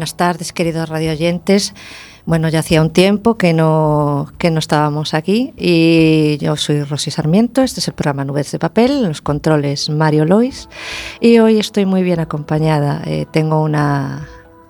[0.00, 1.74] Buenas tardes, queridos radioyentes.
[2.24, 7.10] Bueno, ya hacía un tiempo que no, que no estábamos aquí y yo soy Rosy
[7.10, 10.70] Sarmiento, este es el programa Nubes de Papel, los controles Mario Lois
[11.20, 13.02] y hoy estoy muy bien acompañada.
[13.04, 14.26] Eh, tengo una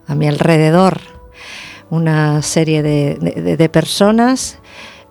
[0.08, 1.00] a mi alrededor
[1.90, 4.58] una serie de, de, de personas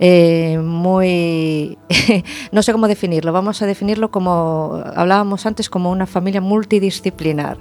[0.02, 1.78] eh, muy,
[2.54, 7.58] no sé cómo definirlo, vamos a definirlo como, hablábamos antes, como una familia multidisciplinar.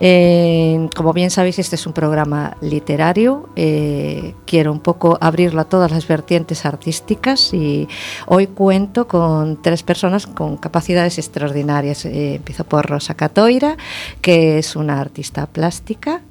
[0.00, 3.48] Eh, como bien sabéis, este es un programa literario.
[3.56, 7.88] Eh, quiero un poco abrirlo a todas las vertientes artísticas y
[8.26, 12.04] hoy cuento con tres personas con capacidades extraordinarias.
[12.04, 13.76] Eh, empiezo por Rosa Catoira,
[14.20, 16.22] que es una artista plástica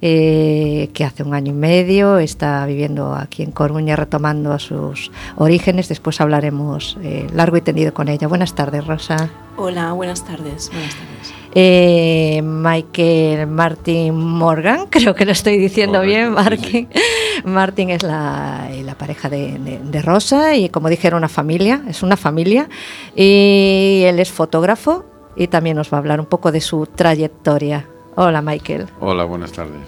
[0.00, 5.88] eh, que hace un año y medio está viviendo aquí en Coruña retomando sus orígenes.
[5.88, 8.28] Después hablaremos eh, largo y tendido con ella.
[8.28, 9.30] Buenas tardes, Rosa.
[9.56, 10.70] Hola, buenas tardes.
[10.72, 11.34] Buenas tardes.
[11.54, 16.88] Eh, Michael Martin Morgan, creo que lo estoy diciendo bien, Martin.
[17.44, 21.82] Martin es la, la pareja de, de- de Rosa y como dije era una familia,
[21.88, 22.68] es una familia
[23.14, 25.04] y él es fotógrafo
[25.36, 27.86] y también nos va a hablar un poco de su trayectoria.
[28.14, 28.88] Hola Michael.
[29.00, 29.80] Hola, buenas tardes.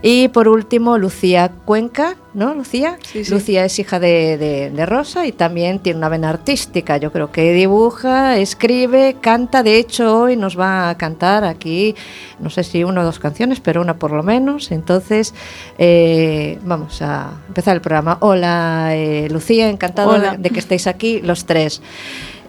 [0.00, 2.98] Y por último, Lucía Cuenca, ¿no, Lucía?
[3.02, 3.32] Sí, sí.
[3.32, 6.98] Lucía es hija de, de- de Rosa y también tiene una vena artística.
[6.98, 9.64] Yo creo que dibuja, escribe, canta.
[9.64, 11.96] De hecho, hoy nos va a cantar aquí,
[12.38, 14.70] no sé si una o dos canciones, pero una por lo menos.
[14.70, 15.34] Entonces,
[15.78, 18.18] eh, vamos a empezar el programa.
[18.20, 21.82] Hola, eh, Lucía, de, de que estéis aquí los tres.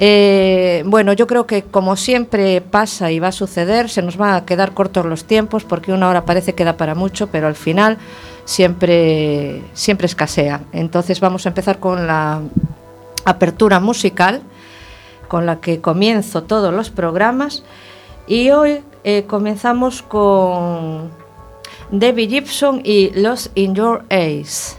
[0.02, 4.34] Eh, bueno, yo creo que como siempre pasa y va a suceder, se nos van
[4.34, 7.56] a quedar cortos los tiempos porque una hora parece que da para mucho, pero al
[7.56, 7.98] final
[8.46, 10.62] siempre, siempre escasea.
[10.72, 12.42] Entonces vamos a empezar con la
[13.26, 14.42] apertura musical
[15.28, 17.64] con la que comienzo todos los programas
[18.26, 21.12] y hoy eh, comenzamos con
[21.92, 24.78] Debbie Gibson y Lost in Your Eyes.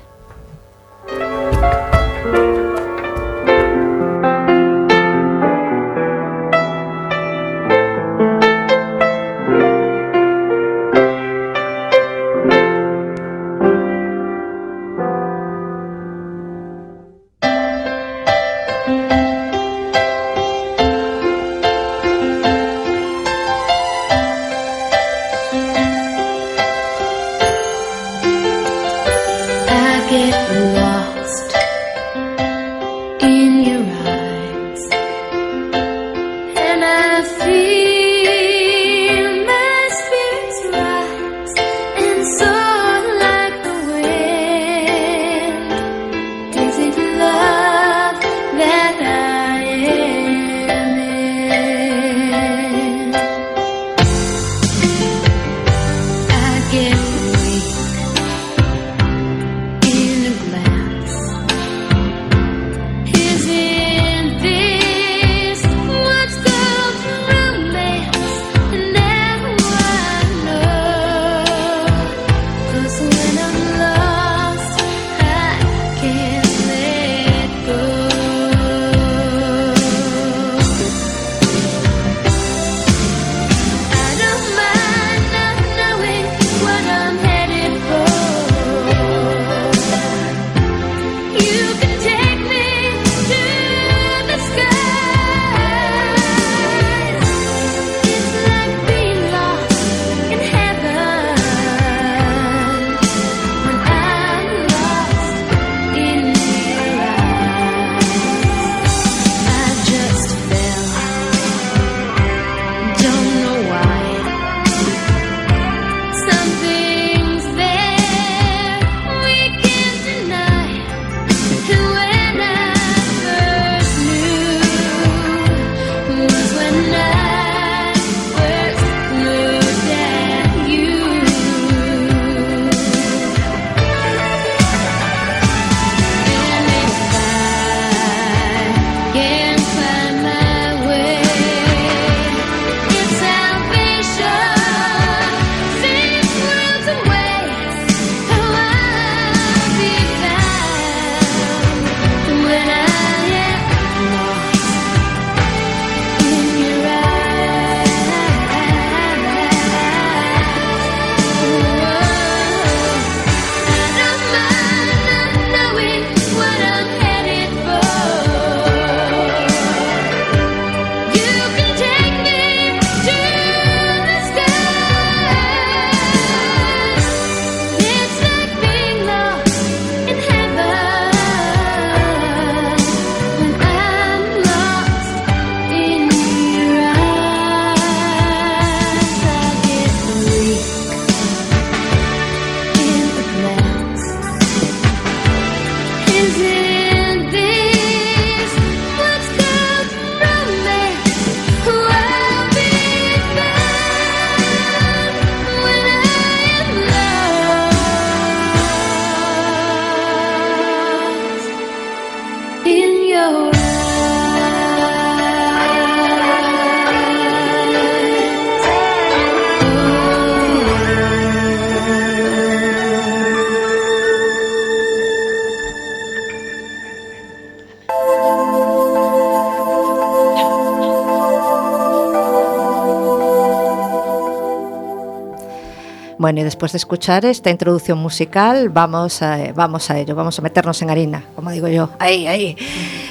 [236.31, 240.43] Bueno, y después de escuchar esta introducción musical, vamos a, vamos a ello, vamos a
[240.43, 241.91] meternos en harina, como digo yo.
[241.99, 242.56] Ahí, ahí.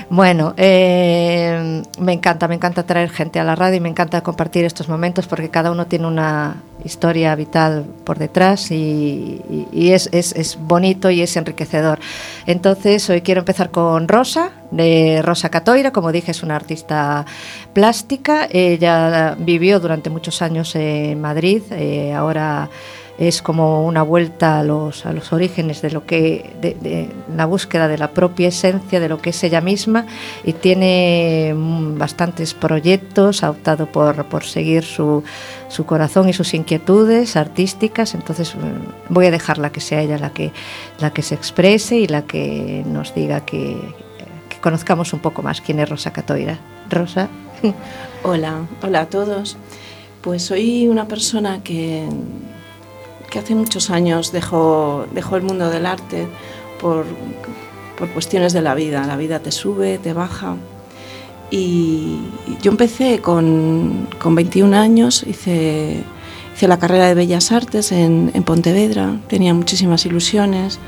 [0.10, 4.64] Bueno, eh, me encanta, me encanta traer gente a la radio y me encanta compartir
[4.64, 9.42] estos momentos porque cada uno tiene una historia vital por detrás y
[9.74, 12.00] es, es- es bonito y es enriquecedor.
[12.46, 17.26] Entonces, hoy quiero empezar con Rosa, de Rosa Catoira, como dije, es una artista
[17.74, 18.48] plástica.
[18.50, 22.70] Ella vivió durante muchos años en Madrid, eh, ahora
[23.20, 27.90] es como una vuelta a los, a los orígenes de lo que de, la búsqueda
[27.90, 30.06] de la propia esencia de lo que es ella misma
[30.46, 35.22] y tiene mm, bastantes proyectos ha optado por, por seguir su,
[35.68, 38.16] su corazón y sus inquietudes artísticas.
[38.16, 40.54] Entonces mm, voy a dejarla que sea ella la que
[41.00, 43.78] la que se exprese y la que nos diga que
[44.62, 46.58] conozcamos un poco más quién es Rosa Catoira.
[46.90, 47.28] Rosa.
[48.24, 49.58] Hola, hola a todos.
[50.22, 52.08] Pues soy una persona que,
[53.30, 56.28] que hace muchos años dejó, dejó el mundo del arte
[56.80, 57.06] por,
[57.98, 59.06] por cuestiones de la vida.
[59.06, 60.56] La vida te sube, te baja.
[61.52, 62.20] Y
[62.62, 66.04] yo empecé con, con 21 años, hice,
[66.56, 70.80] hice la carrera de Bellas Artes en, en Pontevedra, tenía muchísimas ilusiones.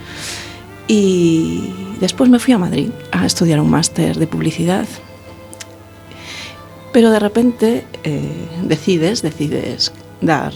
[0.87, 4.87] Y después me fui a Madrid a estudiar un máster de publicidad
[6.91, 10.53] pero de repente eh, decides, decides dar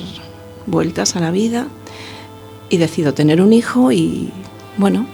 [0.65, 1.67] vueltas a la vida
[2.69, 4.31] y decido tener un hijo y
[4.77, 5.05] bueno,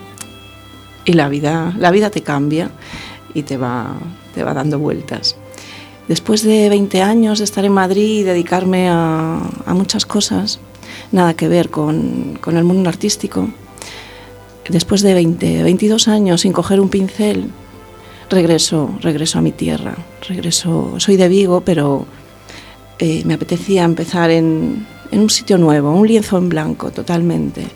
[1.06, 2.71] y la vida, la vida te cambia
[3.34, 3.96] y te va,
[4.34, 5.36] te va dando vueltas.
[6.08, 10.60] Después de 20 años de estar en Madrid y dedicarme a, muchas cosas,
[11.12, 13.50] nada que ver con, con el mundo artístico,
[14.67, 17.50] después de 20, 22 años sin coger un pincel,
[18.29, 19.96] regreso, regreso a mi tierra,
[20.27, 22.05] regreso, soy de Vigo, pero
[23.00, 27.68] eh, me apetecía empezar en, en un sitio nuevo, un lienzo en blanco totalmente,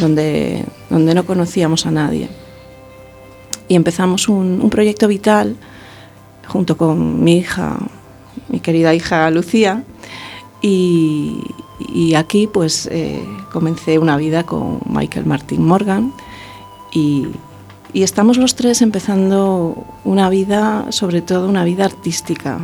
[0.00, 2.28] donde, donde no conocíamos a nadie.
[3.68, 5.56] Y empezamos un, un proyecto vital
[6.46, 7.78] junto con mi hija,
[8.48, 9.82] mi querida hija Lucía,
[10.60, 11.40] y,
[11.78, 16.12] y aquí pues eh, comencé una vida con Michael Martin Morgan
[16.92, 17.26] y,
[17.92, 22.58] y estamos los tres empezando una vida, sobre todo una vida artística.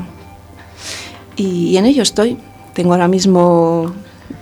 [1.37, 2.38] Y, y en ello estoy.
[2.74, 3.92] Tengo ahora mismo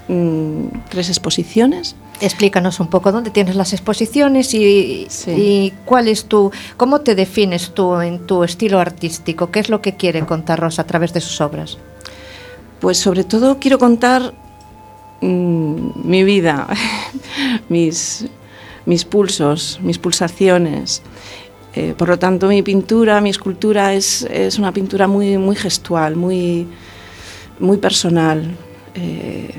[0.09, 1.97] mm, tres exposiciones.
[2.21, 5.31] Explícanos un poco dónde tienes las exposiciones y, Sí.
[5.31, 9.81] y cuál es tu, cómo te defines tú en tu estilo artístico, qué es lo
[9.81, 11.79] que quiere contar Rosa a través de sus obras.
[12.81, 14.35] Pues sobre todo quiero contar
[15.21, 16.67] mm, mi vida,
[17.69, 18.27] mis,
[18.85, 21.03] mis pulsos, mis pulsaciones.
[21.75, 26.17] Eh, por lo tanto, mi pintura, mi escultura es, es una pintura muy, muy gestual,
[26.17, 26.67] muy,
[27.61, 28.57] muy personal.
[28.95, 29.51] Eh,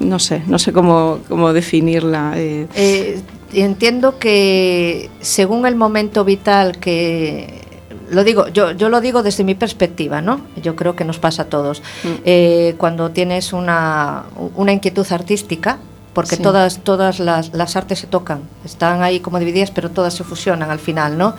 [0.00, 2.32] no sé, no sé cómo, cómo definirla.
[2.36, 2.66] eh.
[2.74, 3.20] Eh,
[3.52, 7.62] entiendo que según el momento vital que
[8.10, 10.40] lo digo, yo, yo lo digo desde mi perspectiva, ¿no?
[10.62, 11.82] Yo creo que nos pasa a todos.
[12.04, 12.08] Mm.
[12.24, 14.24] Eh, cuando tienes una,
[14.56, 15.78] una inquietud artística,
[16.14, 16.42] porque Sí.
[16.42, 20.70] todas, todas las, las artes se tocan, están ahí como divididas, pero todas se fusionan
[20.70, 21.34] al final, ¿no?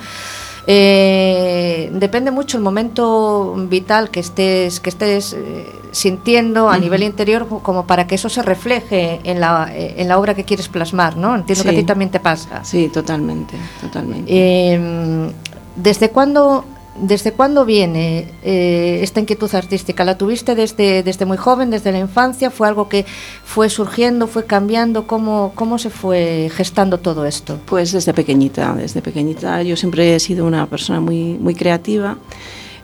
[0.67, 7.47] Eh, depende mucho el momento vital que estés, que estés eh, sintiendo a nivel interior
[7.47, 11.17] como para que eso se refleje en la, eh, en la obra que quieres plasmar,
[11.17, 11.35] ¿no?
[11.35, 12.63] Entiendo que a ti también te pasa.
[12.63, 14.25] Sí, totalmente, totalmente.
[14.27, 15.31] Eh,
[15.75, 16.65] ¿Desde cuándo,
[17.01, 20.03] desde cuándo viene eh, esta inquietud artística?
[20.03, 22.51] ¿La tuviste desde, desde muy joven, desde la infancia?
[22.51, 23.05] ¿Fue algo que
[23.43, 25.07] fue surgiendo, fue cambiando?
[25.07, 27.59] ¿Cómo, cómo se fue gestando todo esto?
[27.65, 32.17] Pues desde pequeñita, desde pequeñita yo siempre he sido una persona muy, muy creativa.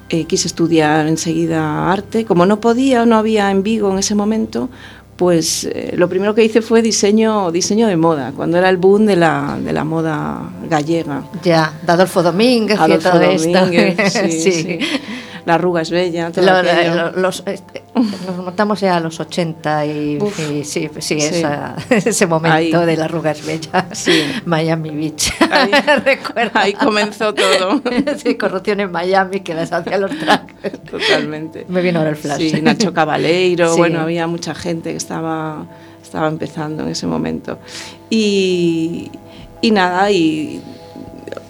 [0.10, 2.26] Eh, quise estudiar enseguida arte.
[2.26, 4.70] Como no podía, no había en Vigo en ese momento,
[5.16, 9.06] pues eh, lo primero que hice fue diseño, diseño de moda, cuando era el boom
[9.06, 11.24] de la, de la moda gallega.
[11.44, 13.60] Ya, de Adolfo Domínguez y Adolfo todo esto.
[13.60, 14.80] Domínguez, sí, sí.
[15.46, 16.96] La arruga es bella, todo Lo- aquello.
[16.96, 20.18] lo- los, este, nos montamos ya a los 80 y,
[20.52, 22.86] y sí, sí, esa- ese momento Ahí.
[22.86, 23.86] de las arrugas bellas.
[23.92, 24.24] Sí.
[24.46, 25.32] Miami Beach.
[25.52, 25.72] Ahí-
[26.06, 26.62] Recuerda.
[26.62, 27.82] Ahí comenzó todo.
[28.18, 30.82] sí, corrupción en Miami que les hacía los trajes.
[30.90, 31.66] Totalmente.
[31.70, 32.40] Me vino ahora el flash.
[32.52, 35.66] Sí, Nacho Cabaleiro, bueno, había mucha gente que estaba,
[36.02, 37.60] estaba empezando en ese momento.
[38.10, 39.12] Y,
[39.62, 40.60] y nada, y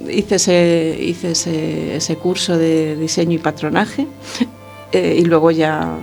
[0.10, 4.08] hice ese, hice ese, ese curso de diseño y patronaje.
[4.92, 5.98] eh, y luego ya,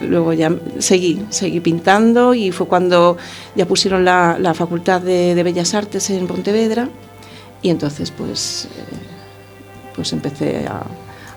[0.00, 3.16] luego ya seguí, seguí pintando y fue cuando
[3.54, 6.88] ya pusieron la, la Facultad de, de Bellas Artes en Pontevedra
[7.62, 8.96] y entonces pues, eh,
[9.94, 10.82] pues empecé a,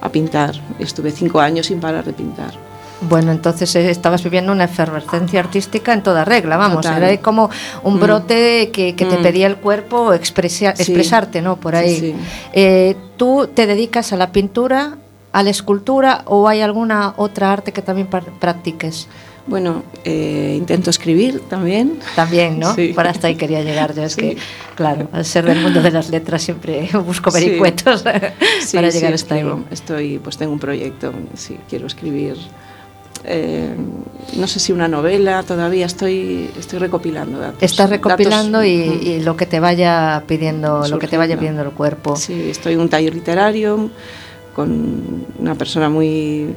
[0.02, 0.56] a pintar.
[0.80, 2.71] Estuve cinco años sin parar de pintar.
[3.02, 7.02] Bueno, entonces eh, estabas viviendo una efervescencia artística en toda regla, vamos, Total.
[7.04, 7.50] era como
[7.84, 8.00] un Mm.
[8.00, 9.24] brote que, te Mm.
[9.24, 10.84] pedía el cuerpo expresa- Sí.
[10.84, 11.56] expresarte, ¿no?
[11.58, 12.00] Por ahí.
[12.00, 12.16] sí.
[12.54, 14.98] Eh, ¿Tú te dedicas a la pintura,
[15.32, 18.08] a la escultura o hay alguna otra arte que también
[18.40, 19.08] practiques?
[19.48, 21.98] Bueno, eh, intento escribir también.
[22.16, 22.76] También, ¿no?
[22.76, 22.94] Sí.
[22.94, 24.04] Por hasta ahí quería llegar yo.
[24.04, 24.22] Es Sí.
[24.22, 24.38] que,
[24.76, 28.04] claro, al ser del mundo de las letras siempre busco vericuetos
[28.62, 29.42] Sí, para llegar hasta ahí.
[29.42, 29.64] escribo.
[29.72, 32.38] Estoy, pues tengo un proyecto, sí, quiero escribir.
[33.24, 33.76] Eh,
[34.38, 37.62] no sé si una novela, todavía estoy, estoy recopilando datos.
[37.62, 41.62] Estás recopilando datos, y, y lo que te vaya pidiendo, lo que te vaya pidiendo
[41.62, 42.16] el cuerpo.
[42.16, 43.90] Sí, estoy en un taller literario
[44.56, 46.54] con una persona muy,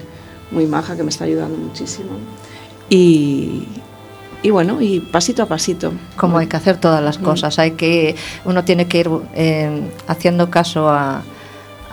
[0.50, 2.10] muy maja que me está ayudando muchísimo.
[2.88, 3.64] Y,
[4.42, 5.92] y bueno, y pasito a pasito.
[6.16, 10.50] Como hay que hacer todas las cosas, hay que uno tiene que ir eh, haciendo
[10.50, 11.22] caso a,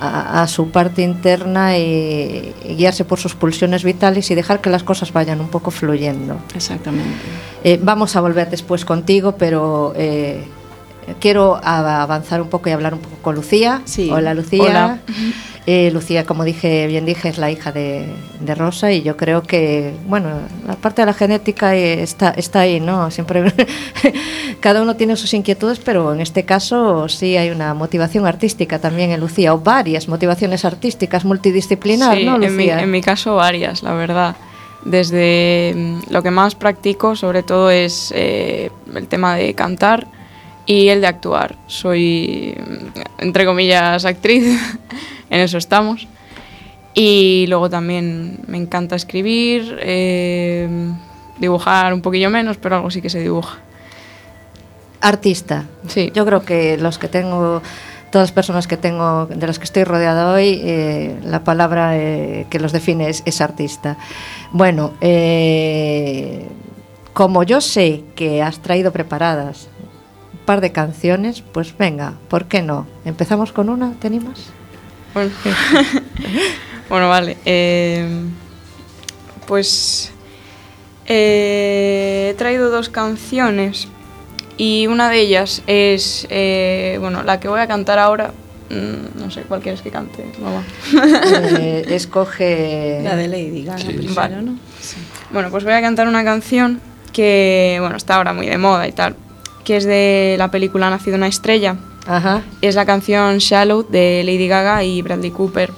[0.02, 4.70] a- a su parte interna y, y guiarse por sus pulsiones vitales y dejar que
[4.70, 6.38] las cosas vayan un poco fluyendo.
[6.56, 7.16] Exactamente.
[7.64, 10.44] Eh, vamos a volver después contigo, pero eh,
[11.20, 13.82] quiero avanzar un poco y hablar un poco con Lucía.
[13.86, 14.10] Sí.
[14.12, 14.62] Hola Lucía.
[14.64, 15.00] Hola.
[15.68, 18.08] Eh, Lucía, como dije, bien dije, es la hija de,
[18.40, 20.30] de Rosa y yo creo que, bueno,
[20.66, 23.12] la parte de la genética eh, está, está ahí, ¿no?
[23.12, 23.54] Siempre
[24.60, 29.12] cada uno tiene sus inquietudes, pero en este caso sí hay una motivación artística también
[29.12, 32.82] en Lucía, o varias motivaciones artísticas multidisciplinar, Sí, ¿no, en mi, Lucía?
[32.82, 34.36] en mi caso varias, la verdad.
[34.84, 40.08] Desde mm, lo que más practico, sobre todo, es eh, el tema de cantar
[40.72, 41.56] y el de actuar.
[41.68, 44.46] Soy, mm, entre comillas, actriz,
[45.30, 46.08] en eso estamos.
[46.94, 50.68] Y luego también me encanta escribir, eh,
[51.40, 53.60] dibujar un poquillo menos, pero algo sí que se dibuja.
[55.02, 55.66] Artista.
[55.88, 56.12] Sí.
[56.14, 57.62] Yo creo que los que tengo,
[58.12, 62.46] todas las personas que tengo, de las que estoy rodeada hoy, eh, la palabra eh,
[62.50, 63.98] que los define es, es artista.
[64.52, 64.94] Bueno,
[67.14, 69.71] como yo sé que has traído preparadas
[70.46, 72.88] par de canciones, pues venga, ¿por qué no?
[73.06, 73.94] ¿Empezamos con una?
[73.94, 74.40] ¿Te animas?
[75.14, 75.32] Bueno,
[76.90, 77.38] bueno vale.
[77.46, 78.08] eh,
[79.48, 80.12] pues
[81.08, 83.88] eh, he traído dos canciones
[84.58, 88.32] y una de ellas es, eh, bueno, la que voy a cantar ahora.
[88.70, 90.64] mm, No sé, ¿cuál quieres que cante, mamá?
[91.60, 93.02] Eh, escoge...
[93.04, 94.42] La de Lady Gaga primero, Vale.
[94.42, 94.56] ¿no?
[95.32, 96.80] Bueno, pues voy a cantar una canción
[97.12, 99.16] que, bueno, está ahora muy de moda y tal,
[99.64, 101.76] que es de la película Nacido una estrella.
[102.08, 102.42] Ajá.
[102.62, 105.72] Y es la canción Shallow de Lady Gaga y Bradley Cooper.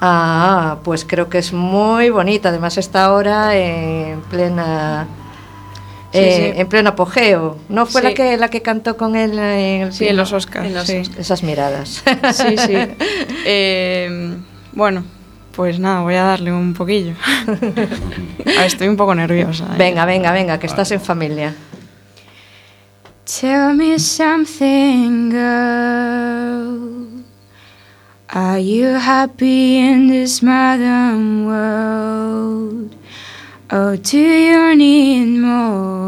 [0.00, 2.50] Ah, pues creo que es muy bonita.
[2.50, 5.06] Además está ahora en plena
[6.12, 6.60] Sí, eh, sí.
[6.60, 7.56] en pleno apogeo.
[7.68, 8.06] ¿No fue Sí.
[8.08, 10.66] la que la que cantó con él en el Sí, en los Oscars.
[10.66, 11.02] En los sí.
[11.18, 12.02] Esas miradas.
[12.32, 12.74] Sí, sí.
[13.46, 14.36] Eh,
[14.72, 15.04] bueno,
[15.54, 17.14] pues nada, voy a darle un poquillo.
[17.46, 17.88] A ver,
[18.66, 19.64] estoy un poco nerviosa.
[19.64, 19.76] ¿eh?
[19.78, 21.54] venga, venga, venga, que estás en familia.
[23.26, 27.08] Tell me something, girl.
[28.28, 32.94] Are you happy in this modern world?
[33.72, 36.04] Or do you need more?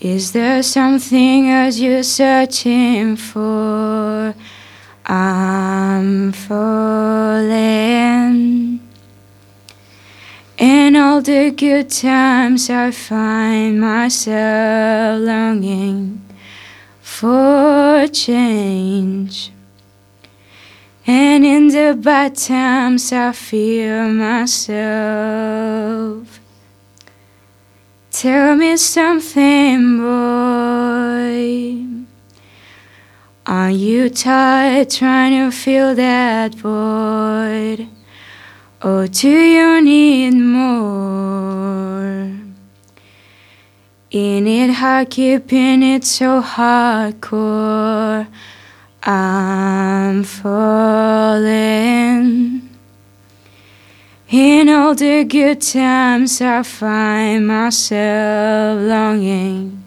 [0.00, 4.34] Is there something else you're searching for?
[5.06, 7.56] I'm falling.
[10.58, 16.22] In all the good times, I find myself longing
[17.02, 19.52] for change.
[21.06, 24.66] And in the bad times, I fear myself.
[28.10, 31.86] Tell me something, boy.
[33.46, 37.90] Are you tired trying to fill that void?
[38.82, 42.30] Or do you need more?
[44.12, 48.26] Ain't it hard keeping it so hardcore?
[49.02, 51.56] I'm falling.
[54.28, 59.84] In all the good times, I find myself longing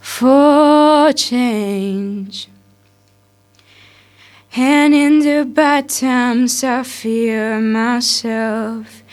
[0.00, 2.48] for change.
[4.60, 9.04] And in the bad times, I fear myself.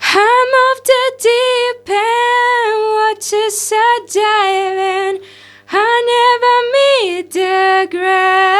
[0.00, 5.20] I'm off the deep end, watches are diving.
[5.70, 8.56] I never meet the ground.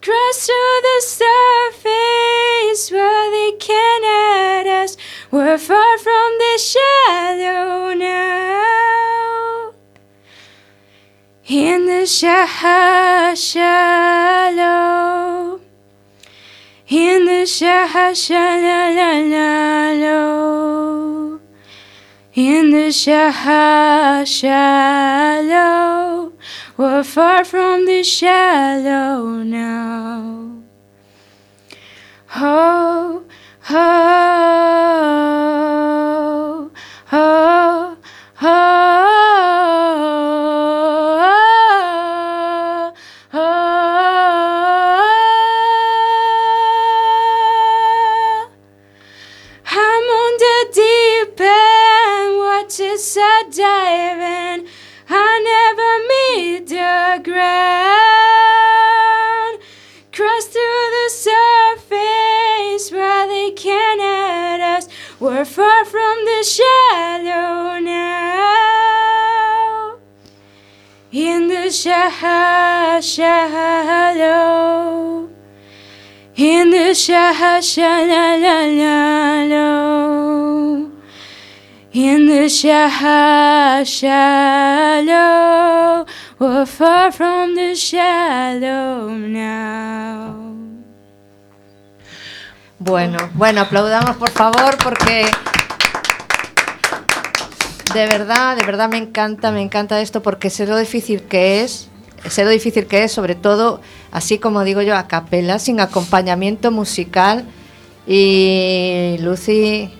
[0.00, 4.96] Cross through the surface where they can hurt us.
[5.30, 9.05] We're far from the shadow now.
[11.48, 13.60] In the sha- shallow,
[16.88, 21.40] in the sha sha la la la lo.
[22.34, 26.32] In the sha shallow,
[26.76, 30.50] we're far from the shallow now.
[32.34, 33.22] Oh,
[33.70, 33.76] oh,
[37.12, 37.96] oh,
[38.42, 39.05] oh,
[57.18, 57.46] ground.
[60.12, 64.88] Cross to the surface where they can hurt us.
[65.20, 68.36] We're far from the shallow now.
[71.12, 73.68] In the sha- shallow.
[76.36, 78.56] In the sha- sha shallow.
[81.92, 85.46] In the sha- shallow.
[86.38, 90.54] We're far from the shallow now.
[92.78, 95.26] Bueno, bueno, aplaudamos por favor porque
[97.94, 101.88] de verdad, de verdad me encanta, me encanta esto porque sé lo difícil que es,
[102.28, 103.80] sé lo difícil que es, sobre todo,
[104.12, 107.46] así como digo yo, a capela, sin acompañamiento musical.
[108.06, 109.90] Y Lucy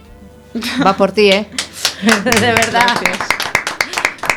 [0.87, 1.49] va por ti, ¿eh?
[2.25, 2.95] de verdad.
[3.01, 3.36] Gracias.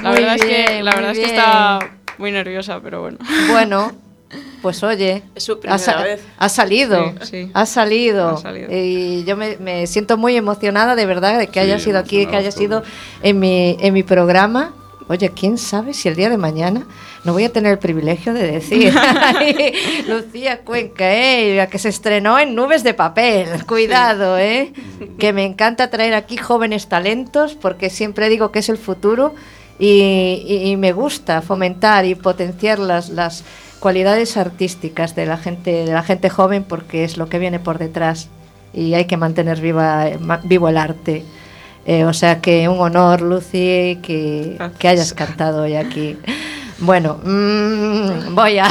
[0.02, 1.36] La Muy verdad, es, que, bien, la verdad es que bien.
[1.38, 1.80] está
[2.18, 3.18] muy nerviosa, pero bueno.
[3.52, 3.92] Bueno,
[4.62, 5.24] pues oye.
[5.36, 6.22] Es su ha, primera sa- vez.
[6.38, 7.52] ha salido, Sí, sí.
[7.54, 8.30] ha salido.
[8.30, 8.68] Ha salido.
[8.72, 12.26] Y yo me, me siento muy emocionada de verdad de que Sí, haya sido aquí,
[12.28, 12.84] que haya sido
[13.24, 14.74] en mi, en mi programa.
[15.08, 16.86] Oye, quién sabe si el día de mañana
[17.24, 18.94] no voy a tener el privilegio de decir,
[19.36, 19.74] "Ay,
[20.08, 23.66] Lucía Cuenca, eh, la que se estrenó en Nubes de Papel.
[23.66, 24.72] Cuidado, eh,
[25.18, 29.34] que me encanta traer aquí jóvenes talentos porque siempre digo que es el futuro
[29.80, 33.44] y, y- y me gusta fomentar y potenciar las, las
[33.80, 37.78] cualidades artísticas de la gente de la gente joven porque es lo que viene por
[37.80, 38.28] detrás
[38.74, 40.06] y hay que mantener viva,
[40.44, 41.24] vivo el arte.
[41.86, 46.18] Eh, o sea que un honor, Lucy, que, que hayas cantado hoy aquí.
[46.80, 48.68] Bueno, mm, voy a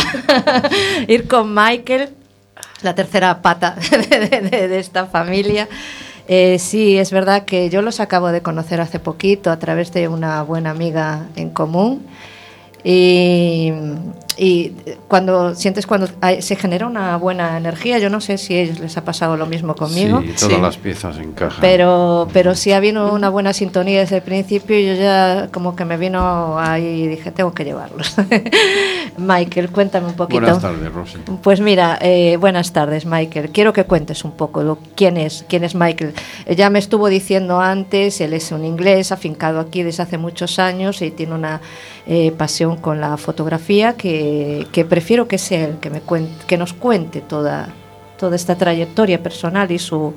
[1.08, 2.10] ir con Michael,
[2.82, 3.74] la tercera pata
[4.10, 5.66] de, de- de esta familia.
[6.28, 10.08] Eh, sí, es verdad que yo los acabo de conocer hace poquito a través de
[10.08, 12.06] una buena amiga en común.
[12.84, 13.72] Y,
[14.38, 14.72] y
[15.08, 18.78] cuando sientes cuando hay- se genera una buena energía, yo no sé si a ellos
[18.78, 20.20] les ha pasado lo mismo conmigo.
[20.22, 20.60] Sí, todas Sí.
[20.62, 21.60] las piezas encajan.
[21.60, 25.74] Pero, pero sí ha habido una buena sintonía desde el principio y yo ya como
[25.74, 28.14] que me vino ahí y dije, tengo que llevarlos.
[29.18, 30.40] Michael, cuéntame un poquito.
[30.40, 31.18] Buenas tardes, Rosy.
[31.42, 33.50] Pues mira, eh, buenas tardes, Michael.
[33.50, 36.14] Quiero que cuentes un poco lo, quién es, quién es Michael.
[36.46, 40.58] Eh, ya me estuvo diciendo antes, él es un inglés afincado aquí desde hace muchos
[40.58, 41.60] años y tiene una
[42.06, 44.27] eh, pasión con la fotografía que,
[44.72, 47.68] que prefiero que sea él que me cuente, que nos cuente toda
[48.18, 50.12] toda esta trayectoria personal y su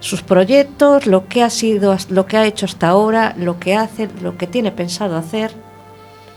[0.00, 4.08] sus proyectos, lo que ha sido, lo que ha hecho hasta ahora, lo que hace,
[4.20, 5.52] lo que tiene pensado hacer.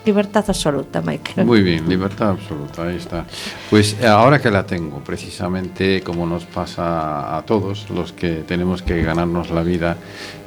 [0.06, 1.48] Libertad absoluta, Michael.
[1.48, 3.26] Muy bien, libertad absoluta, ahí está.
[3.72, 8.84] Pues eh, ahora que la tengo, precisamente como nos pasa a todos los que tenemos
[8.84, 9.98] que ganarnos la vida,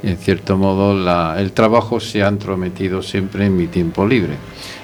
[0.05, 4.35] en cierto modo la- el trabajo se ha entrometido siempre en mi tiempo libre.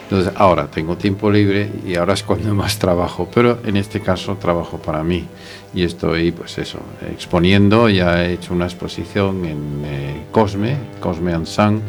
[0.05, 4.37] Entonces ahora tengo tiempo libre y ahora es cuando más trabajo, pero en este caso
[4.37, 5.25] trabajo para mí
[5.75, 6.79] y estoy pues eso,
[7.11, 11.83] exponiendo, ya he hecho una exposición en eh, Cosme, Cosme and Sun,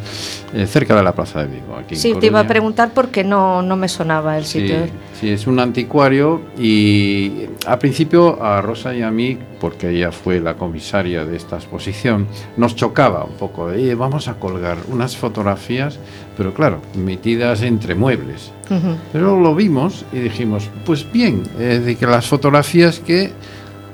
[0.55, 1.75] eh, cerca de la Plaza de Vigo.
[1.77, 4.77] Aquí en Sí, te iba a preguntar porque no, no me sonaba el Sí, sitio.
[5.19, 10.39] sí, es un anticuario y al principio a Rosa y a mí, porque ella fue
[10.39, 15.15] la comisaria de esta exposición, nos chocaba un poco de, "Eh, vamos a colgar unas
[15.15, 15.99] fotografías,
[16.37, 18.51] pero claro, metidas entre muebles.
[18.69, 18.95] Ujú.
[19.13, 23.31] Pero lo vimos y dijimos, pues bien, es de que las fotografías que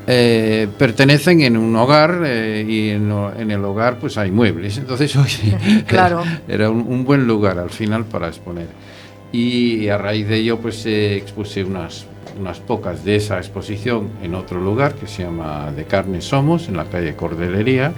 [0.08, 4.78] eh, pertenecen en un hogar eh, y en, en el hogar pues hay muebles.
[4.78, 6.24] Entonces, oye, Claro.
[6.48, 8.68] era un, un buen lugar al final para exponer.
[9.32, 12.06] Y a raíz de ello pues eh, expuse unas,
[12.40, 16.76] unas pocas de esa exposición en otro lugar que se llama De Carne Somos, en
[16.78, 17.94] la calle Cordelería.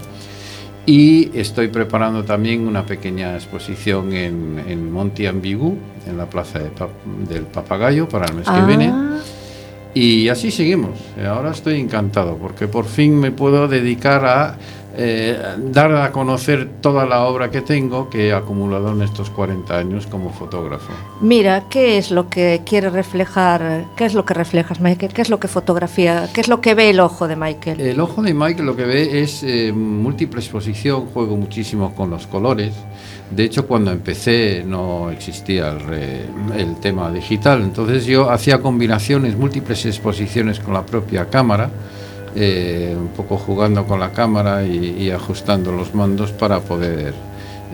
[0.86, 6.70] Y estoy preparando también una pequeña exposición en, en Monte Ambigú, en la Plaza de
[6.70, 6.90] Pa-
[7.30, 8.90] del Papagayo, para el mes que viene.
[8.92, 9.20] Ah,
[9.94, 11.00] Y así seguimos.
[11.26, 14.58] Ahora estoy encantado porque por fin me puedo dedicar a
[14.96, 19.78] eh, dar a conocer toda la obra que tengo que he acumulado en estos 40
[19.78, 20.92] años como fotógrafo.
[21.22, 23.86] Mira, ¿qué es lo que quiere reflejar?
[23.96, 25.14] ¿Qué es lo que reflejas, Michael?
[25.14, 26.30] ¿Qué es lo que fotografía?
[26.34, 27.82] ¿Qué es lo que ve el ojo de Michael?
[27.82, 32.28] El ojo de Mike lo que ve es eh, múltiple exposición, juego muchísimo con los
[32.28, 32.74] colores.
[33.32, 36.26] De hecho, cuando empecé no existía el, re-
[36.56, 41.70] el tema digital, entonces yo hacía combinaciones, múltiples exposiciones con la propia cámara,
[42.36, 47.14] eh, un poco jugando con la cámara y, y ajustando los mandos para poder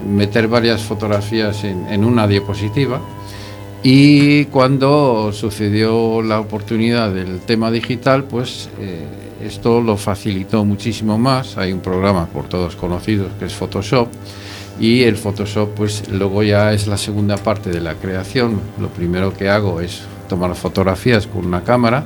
[0.07, 3.01] meter varias fotografías en, en una diapositiva.
[3.81, 9.05] Y cuando sucedió la oportunidad del tema digital, pues eh,
[9.41, 11.57] esto lo facilitó muchísimo más.
[11.57, 14.09] Hay un programa por todos conocidos que es Photoshop
[14.81, 18.59] y el Photoshop pues luego ya es la segunda parte de la creación.
[18.81, 22.03] Lo primero que hago es tomar fotografías con una cámara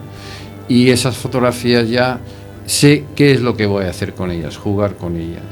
[0.68, 2.20] y esas fotografías ya
[2.66, 5.44] sé qué es lo que voy a hacer con ellas, jugar con ellas.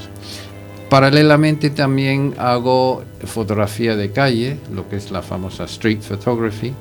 [0.89, 6.74] Paralelamente también hago fotografía de calle, lo que es la famosa street photography,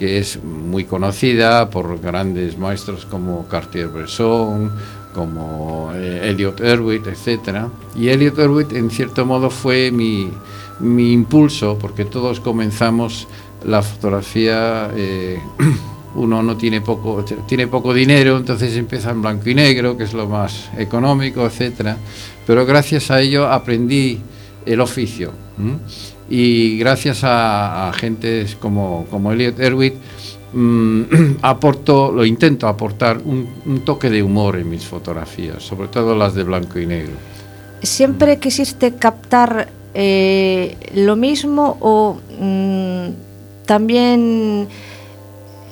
[0.00, 4.72] que es muy conocida por grandes maestros como Cartier-Bresson,
[5.14, 7.66] como eh, Elliot Erwitt, etc.
[7.94, 10.32] Y Elliot Erwitt en cierto modo fue mi,
[10.80, 13.28] impulso, porque todos comenzamos
[13.64, 15.40] la fotografía, eh,
[16.14, 20.12] uno no tiene poco, tiene poco dinero, entonces empieza en blanco y negro, que es
[20.12, 21.96] lo más económico, etcétera.
[22.46, 24.20] Pero gracias a ello aprendí
[24.66, 25.32] el oficio.
[25.58, 25.78] ¿m?
[26.28, 29.94] Y gracias a, a gentes como, como Elliot Erwitt,
[30.52, 31.02] mm,
[31.42, 36.34] aporto, lo intento aportar un, un toque de humor en mis fotografías, sobre todo las
[36.34, 37.12] de blanco y negro.
[37.82, 43.08] ¿Siempre quisiste captar eh, lo mismo o mm,
[43.66, 44.68] también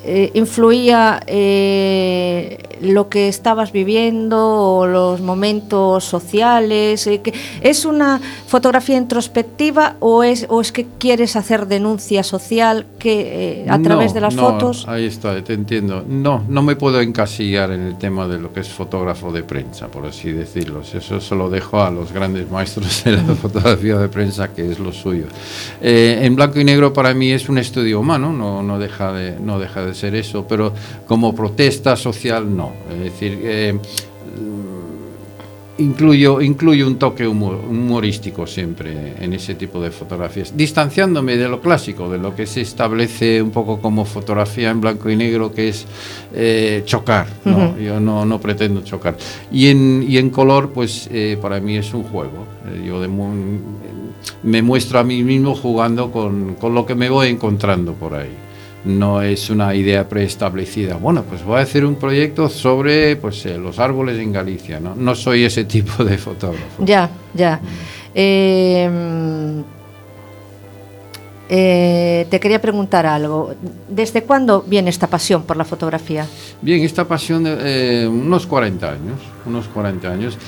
[0.04, 7.06] eh, influía eh, lo que estabas viviendo o los momentos sociales?
[7.06, 12.86] eh, que- ¿Es una fotografía introspectiva o es, o es que quieres hacer denuncia social
[12.98, 14.86] que, a través de las no, fotos?
[14.88, 16.02] Ahí está, te entiendo.
[16.08, 19.88] No, no me puedo encasillar en el tema de lo que es fotógrafo de prensa,
[19.88, 20.80] por así decirlo.
[20.80, 24.78] Eso se lo dejo a los grandes maestros de la fotografía de prensa, que es
[24.78, 25.24] lo suyo.
[25.82, 29.58] En blanco y negro para mí es un estudio humano, no, no, deja de, no
[29.58, 30.72] deja de ser eso, pero
[31.07, 32.72] como protesta social no.
[32.92, 33.79] Es decir, eh,
[35.79, 41.61] incluyo, incluyo un toque humor- humorístico siempre en ese tipo de fotografías, distanciándome de lo
[41.61, 45.70] clásico, de lo que se establece un poco como fotografía en blanco y negro, que
[45.70, 45.87] es
[46.35, 47.29] eh, chocar.
[47.46, 47.79] ¿no?
[47.79, 49.16] Yo no, no pretendo chocar.
[49.50, 52.46] Y en, y en color, pues eh, para mí es un juego.
[52.85, 53.09] Yo de
[54.42, 58.29] me muestro a mí mismo jugando con, con lo que me voy encontrando por ahí
[58.85, 60.97] no es una idea preestablecida.
[60.97, 64.81] Bueno, pues voy a hacer un proyecto sobre pues, eh, los árboles en Galicia.
[64.81, 64.95] ¿no?
[64.95, 66.85] no soy ese tipo de fotógrafo.
[66.85, 67.61] Ya, ya.
[68.14, 69.61] Eh, mm,
[71.53, 73.53] eh, te quería preguntar algo.
[73.88, 76.25] ¿Desde cuándo viene esta pasión por la fotografía?
[76.62, 80.38] Bien, esta pasión, de, eh, unos 40 años, unos 40 años,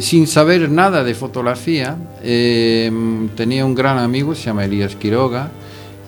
[0.00, 2.92] sin saber nada de fotografía, eh,
[3.34, 5.48] tenía un gran amigo, se llama Elías Quiroga,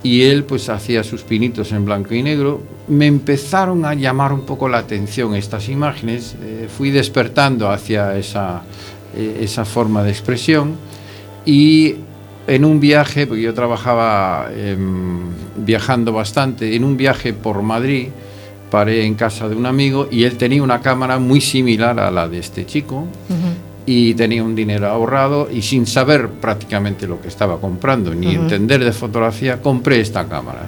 [0.03, 2.63] y él pues hacía sus pinitos en blanco y negro.
[2.89, 8.63] Me empezaron a llamar un poco la atención estas imágenes, eh, fui despertando hacia esa,
[9.15, 10.77] eh, esa forma de expresión
[11.45, 11.97] y
[12.47, 15.21] en un viaje, porque yo trabajaba em,
[15.57, 18.09] viajando bastante, en un viaje por Madrid,
[18.71, 22.29] paré en casa de un amigo y él tenía una cámara muy similar a la
[22.29, 23.07] de este chico
[23.91, 28.85] y tenía un dinero ahorrado y sin saber prácticamente lo que estaba comprando ni entender
[28.85, 30.67] de fotografía, compré esta cámara.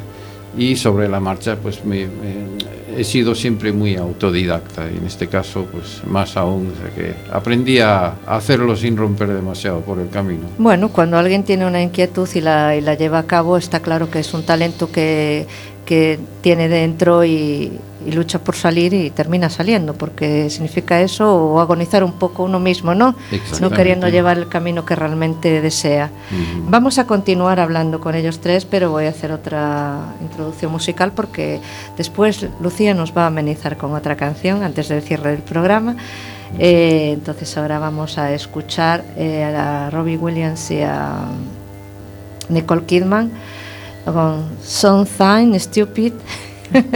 [0.56, 5.28] Y sobre la marcha, pues me, me- he sido siempre muy autodidacta y en este
[5.28, 10.00] caso, pues más aún, o sea que aprendí a a hacerlo sin romper demasiado por
[10.00, 10.46] el camino.
[10.58, 14.10] Bueno, cuando alguien tiene una inquietud y la, y la lleva a cabo, está claro
[14.10, 15.46] que es un talento que,
[15.90, 17.72] que tiene dentro y,
[18.06, 22.60] y lucha por salir y termina saliendo, porque significa eso o agonizar un poco uno
[22.60, 23.16] mismo, ¿no?
[23.60, 26.12] No queriendo llevar el camino que realmente desea.
[26.30, 26.70] Ujú.
[26.70, 31.60] Vamos a continuar hablando con ellos tres, pero voy a hacer otra introducción musical porque
[31.96, 35.96] después Lucía nos va a amenizar con otra canción antes del cierre del programa.
[36.56, 41.24] Eh, entonces ahora vamos a escuchar eh, a Robbie Williams y a
[42.48, 43.32] Nicole Kidman
[44.12, 46.12] con Something Stupid.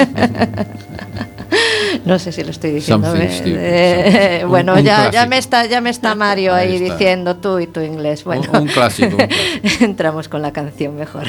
[2.04, 3.06] No sé si lo estoy diciendo.
[3.06, 4.48] Something eh, stupid, eh, something.
[4.48, 6.94] bueno, Un- un ya, ya me está ya me está Mario ahí, Ahí está.
[6.94, 8.24] diciendo tú y tu inglés.
[8.24, 9.74] Bueno, Un- un clásico, un clásico.
[9.84, 11.28] entramos con la canción mejor.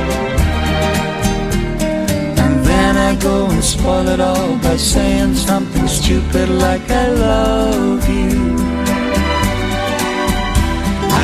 [3.09, 8.55] I go and spoil it all by saying something stupid like I love you.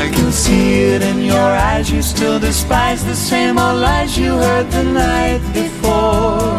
[0.01, 4.31] I can see it in your eyes, you still despise the same old lies you
[4.45, 6.57] heard the night before.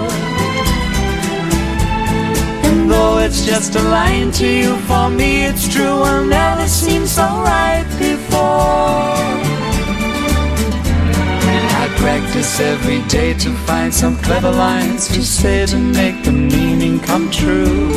[2.66, 7.06] And though it's just a line to you, for me it's true, I'll never seem
[7.06, 9.47] so right before.
[11.98, 17.28] Practice every day to find some clever lines to say to make the meaning come
[17.28, 17.90] true.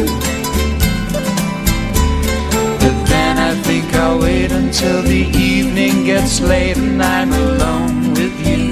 [2.81, 8.35] But then I think I'll wait until the evening gets late and I'm alone with
[8.47, 8.71] you.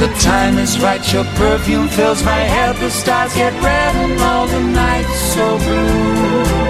[0.00, 4.46] The time is right, your perfume fills my head, the stars get red and all
[4.48, 6.69] the nights so blue.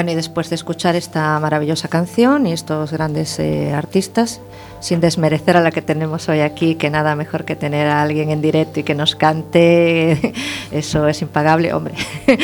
[0.00, 4.40] Bueno, y después de escuchar esta maravillosa canción y estos grandes eh, artistas,
[4.80, 8.30] sin desmerecer a la que tenemos hoy aquí, que nada mejor que tener a alguien
[8.30, 10.32] en directo y que nos cante,
[10.72, 11.92] eso es impagable, hombre.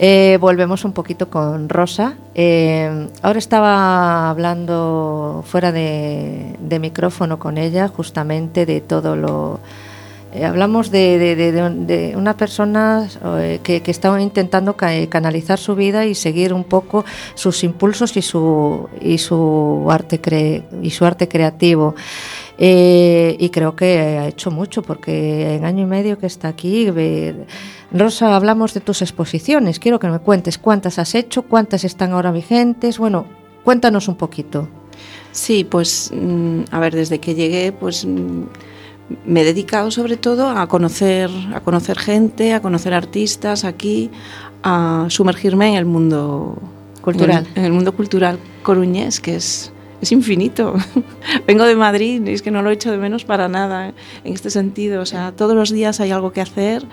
[0.00, 2.14] Eh, volvemos un poquito con Rosa.
[2.32, 9.58] Eh, ahora estaba hablando fuera de, de micrófono con ella justamente de todo lo...
[10.34, 15.58] Eh, hablamos de, de- de- de- una persona eh, que, que está intentando ca- canalizar
[15.58, 20.90] su vida y seguir un poco sus impulsos y su, y su, arte, cre- y
[20.90, 21.94] su arte creativo.
[22.58, 26.90] Eh, y creo que ha hecho mucho porque en año y medio que está aquí.
[27.90, 29.78] Rosa, hablamos de tus exposiciones.
[29.78, 32.98] Quiero que me cuentes cuántas has hecho, cuántas están ahora vigentes.
[32.98, 33.26] Bueno,
[33.64, 34.68] cuéntanos un poquito.
[35.32, 38.42] Sí, pues mm, a ver, desde que llegué, pues mm,
[39.24, 44.10] me he dedicado sobre todo a conocer, a conocer gente, a conocer artistas aquí,
[44.62, 46.58] a sumergirme en el mundo
[47.00, 47.46] Cultural.
[47.54, 50.74] en el, mundo cultural coruñés, que es, es infinito.
[51.46, 53.94] Vengo de Madrid y es que no lo he hecho de menos para nada ¿eh?
[54.24, 55.00] en este sentido.
[55.00, 56.84] O sea, todos los días hay algo que hacer.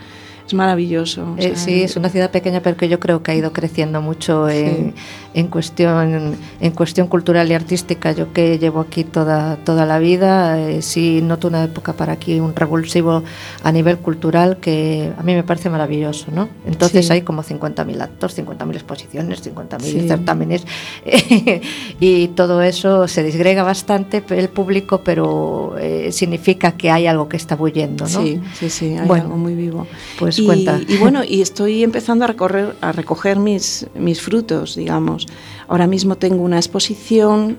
[0.47, 1.23] Es maravilloso.
[1.33, 3.99] o Eh, sí, es una ciudad pequeña, pero que yo creo que ha ido creciendo
[4.01, 4.93] mucho en,
[5.33, 8.11] en cuestión en cuestión cultural y artística.
[8.11, 12.39] Yo que llevo aquí toda toda la vida, eh, sí noto una época para aquí
[12.39, 13.23] un revulsivo
[13.63, 16.47] a nivel cultural que a mí me parece maravilloso, ¿no?
[16.67, 17.13] Entonces Sí.
[17.13, 20.07] hay como 50.000 actos, 50.000 exposiciones, 50.000 Sí.
[20.07, 20.63] certámenes
[21.99, 27.37] y todo eso se disgrega bastante el público, pero eh, significa que hay algo que
[27.37, 28.21] está bullendo, ¿no?
[28.21, 29.87] Sí, sí, sí, hay Bueno, algo muy vivo.
[30.19, 30.79] pues y, cuenta.
[30.87, 35.27] Y bueno, y estoy empezando a, recorrer, a recoger mis, mis frutos, digamos.
[35.67, 37.57] Ahora mismo tengo una exposición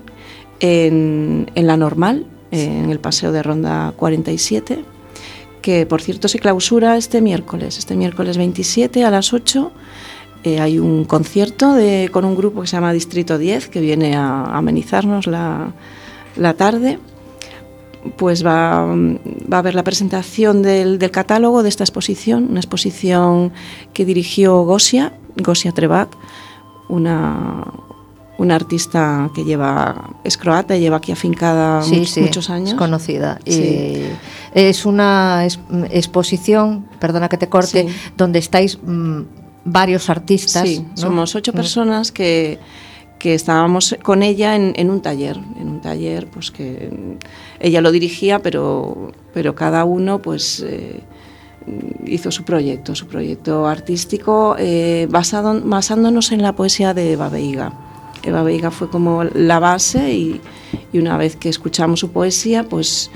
[0.59, 4.83] en, en la normal, en el Paseo de Ronda 47,
[5.61, 9.71] que por cierto se clausura este miércoles, este miércoles 27 a las 8.
[10.43, 14.15] eh, hay un concierto de, con un grupo que se llama Distrito 10 que viene
[14.15, 15.73] a amenizarnos la,
[16.37, 16.99] la tarde
[18.17, 23.51] pues va, va a haber la presentación del, del catálogo de esta exposición, una exposición
[23.93, 26.09] que dirigió Gosia, Gosia Trebac,
[26.89, 27.65] una,
[28.37, 32.69] una artista que lleva, es croata y lleva aquí afincada Sí, much- sí, muchos años.
[32.69, 33.39] es conocida.
[33.45, 33.51] Sí.
[33.51, 34.05] Y
[34.53, 35.59] es una es-
[35.91, 39.21] exposición, perdona que te corte, donde estáis mm,
[39.65, 40.63] varios artistas.
[40.67, 40.95] Sí, ¿no?
[40.97, 41.55] somos ocho Mm.
[41.55, 42.57] personas que,
[43.19, 47.17] que estábamos con ella en, en un taller, en un taller pues que
[47.59, 51.01] ella lo dirigía, pero, pero cada uno pues eh,
[52.05, 57.73] hizo su proyecto, su proyecto artístico eh, basado, basándonos en la poesía de Eva Veiga.
[58.23, 60.41] Eva Veiga fue como la base y,
[60.93, 63.09] y una vez que escuchamos su poesía pues,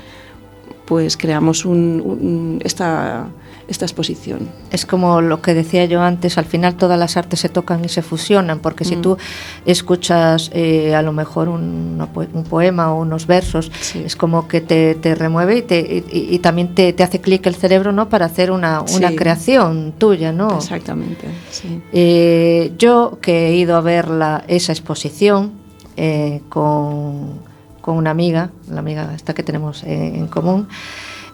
[0.86, 3.28] pues creamos un- un- esta,
[3.72, 4.48] esta exposición.
[4.70, 7.88] Es como lo que decía yo antes, al final todas las artes se tocan y
[7.88, 9.02] se fusionan, porque si Mm.
[9.02, 9.18] tú
[9.66, 12.06] escuchas eh, a lo mejor un,
[12.48, 14.02] poema o unos versos, Sí.
[14.04, 17.44] es como que te, te remueve y, te, y, y también te, te hace clic
[17.46, 18.08] el cerebro ¿no?
[18.08, 19.16] para hacer una, una Sí.
[19.16, 20.32] creación tuya.
[20.32, 20.56] ¿no?
[20.56, 21.80] Exactamente, sí.
[21.92, 25.52] Eh, yo que he ido a ver la- esa exposición
[25.96, 27.40] eh, con,
[27.80, 30.68] con una amiga, la amiga esta que tenemos en, en común,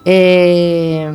[0.05, 1.09] eh,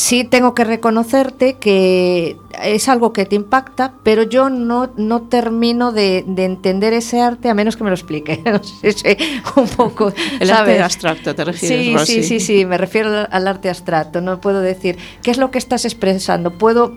[0.00, 5.92] sí tengo que reconocerte que es algo que te impacta, pero yo no, no termino
[5.92, 8.40] de, de entender ese arte a menos que me lo explique.
[8.50, 9.16] No sé si
[9.56, 10.10] un poco,
[10.40, 10.70] El ¿sabes?
[10.74, 12.12] arte abstracto, ¿te refieres, Sí, Rosy?
[12.14, 14.22] sí, sí, sí, me refiero al arte abstracto.
[14.22, 16.52] No puedo decir qué es lo que estás expresando.
[16.56, 16.96] Puedo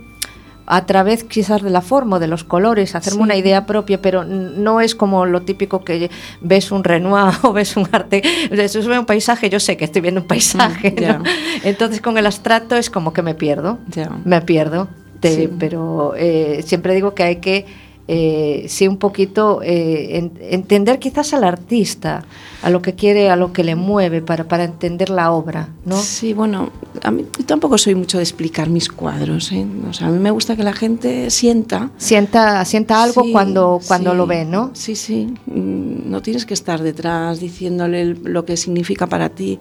[0.76, 3.24] a través quizás de la forma o de los colores hacerme Sí.
[3.24, 6.10] una idea propia, pero no es como lo típico que
[6.42, 10.02] ves un Renoir o ves un arte, eso es un paisaje, yo sé que estoy
[10.02, 11.24] viendo un paisaje, Mm,
[11.68, 13.78] entonces con el abstracto es como que me pierdo,
[14.26, 14.88] me pierdo,
[15.22, 15.50] Sí.
[15.60, 17.66] pero eh, siempre digo que hay que
[18.08, 22.26] eh, sí un poquito eh, en- entender quizás al artista,
[22.62, 25.98] a lo que quiere, a lo que le mueve para, para entender la obra, ¿no?
[25.98, 26.70] Sí, bueno,
[27.02, 29.52] a mí tampoco soy mucho de explicar mis cuadros.
[29.54, 29.66] ¿eh?
[29.90, 31.92] O sea, a mí me gusta que la gente sienta.
[31.98, 34.72] Sienta, sienta algo Sí, cuando, cuando sí, lo ve, ¿no?
[34.74, 35.34] Sí, sí.
[35.46, 39.60] Mm, No tienes que estar detrás diciéndole lo que significa para ti.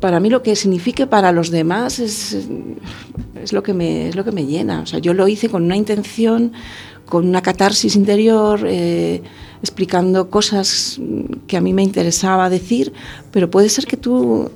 [0.00, 2.36] Para mí lo que signifique para los demás es,
[3.42, 4.80] es, lo, que me, es lo que me llena.
[4.80, 6.52] O sea, yo lo hice con una intención,
[7.06, 9.22] con una catarsis interior, eh,
[9.62, 11.00] explicando cosas
[11.46, 12.92] que a mí me interesaba decir,
[13.30, 14.50] pero puede ser que tú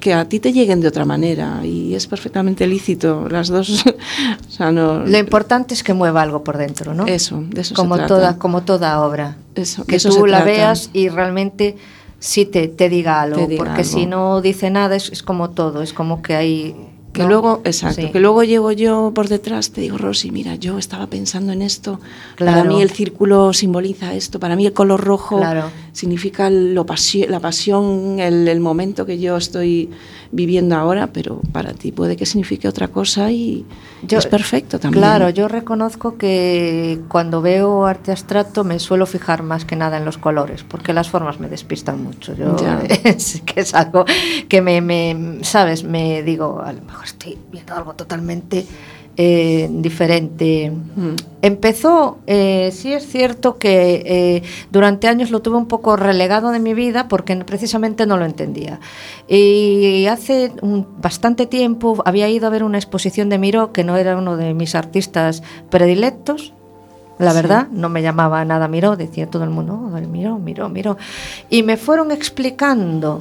[0.00, 3.84] que a ti te lleguen de otra manera y es perfectamente lícito las dos
[4.48, 7.06] o sea no Lo importante es que mueva algo por dentro, ¿no?
[7.06, 8.14] eso de eso como se trata.
[8.14, 10.50] toda como toda obra Eso, que eso tú la trata.
[10.50, 11.76] veas y realmente
[12.18, 13.92] sí te, te diga algo Te diga porque algo.
[13.92, 16.74] si no dice nada es, es como todo es como que hay
[17.18, 17.28] Que ¿no?
[17.30, 18.10] luego, exacto, Sí.
[18.12, 22.00] que luego llego yo por detrás, te digo, Rosy, mira, yo estaba pensando en esto.
[22.38, 25.70] Para mí el círculo simboliza esto, para mí el color rojo Claro.
[25.92, 26.86] significa lo
[27.28, 29.90] la pasión, el, el momento que yo estoy
[30.30, 33.64] viviendo ahora, pero para ti puede que signifique otra cosa y
[34.02, 35.00] Yo- es perfecto también.
[35.02, 40.04] Claro, yo reconozco que cuando veo arte abstracto me suelo fijar más que nada en
[40.04, 42.34] los colores, porque las formas me despistan mucho.
[42.34, 42.56] Yo
[43.04, 44.04] es que es algo
[44.48, 48.66] que me, me, sabes, me digo, a lo mejor estoy viendo algo totalmente
[49.20, 50.70] eh, diferente.
[50.70, 51.14] Mm.
[51.42, 56.60] Empezó, eh, sí es cierto que eh, durante años lo tuve un poco relegado de
[56.60, 58.78] mi vida porque precisamente no lo entendía.
[59.26, 63.96] Y hace un- bastante tiempo había ido a ver una exposición de Miró, que no
[63.96, 66.52] era uno de mis artistas predilectos,
[67.18, 67.36] la Sí.
[67.36, 70.96] verdad, no me llamaba nada Miró, decía todo el mundo, "Oh, Miró, Miró, Miró.
[71.50, 73.20] Y me fueron explicando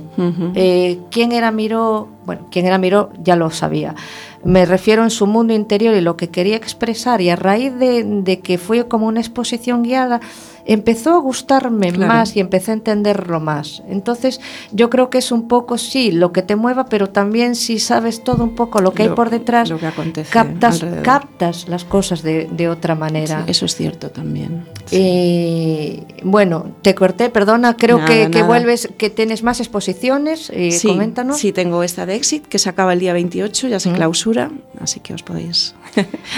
[0.54, 3.96] eh, quién era Miró, bueno, quién era Miró ya lo sabía.
[4.44, 8.04] Me refiero en su mundo interior y lo que quería expresar y a raíz de,
[8.04, 10.22] de que fue como una exposición guiada,
[10.68, 12.14] empezó a gustarme Claro.
[12.14, 13.82] más y empecé a entenderlo más.
[13.90, 14.40] Entonces
[14.72, 18.24] yo creo que es un poco, sí, lo que te mueva, pero también si sabes
[18.24, 21.04] todo un poco lo que hay por detrás, lo que acontece captas, alrededor.
[21.04, 23.44] captas las cosas de, de otra manera.
[23.46, 24.66] Sí, eso es cierto también.
[24.92, 28.48] Eh, bueno, te corté, perdona, creo Nada, que, que nada.
[28.48, 31.38] vuelves, que tienes más exposiciones, eh, sí, coméntanos.
[31.38, 33.94] sí, tengo esta de Exit que se acaba el día 28, ya se Mm.
[33.94, 34.52] clausura,
[34.82, 35.76] así que os podéis.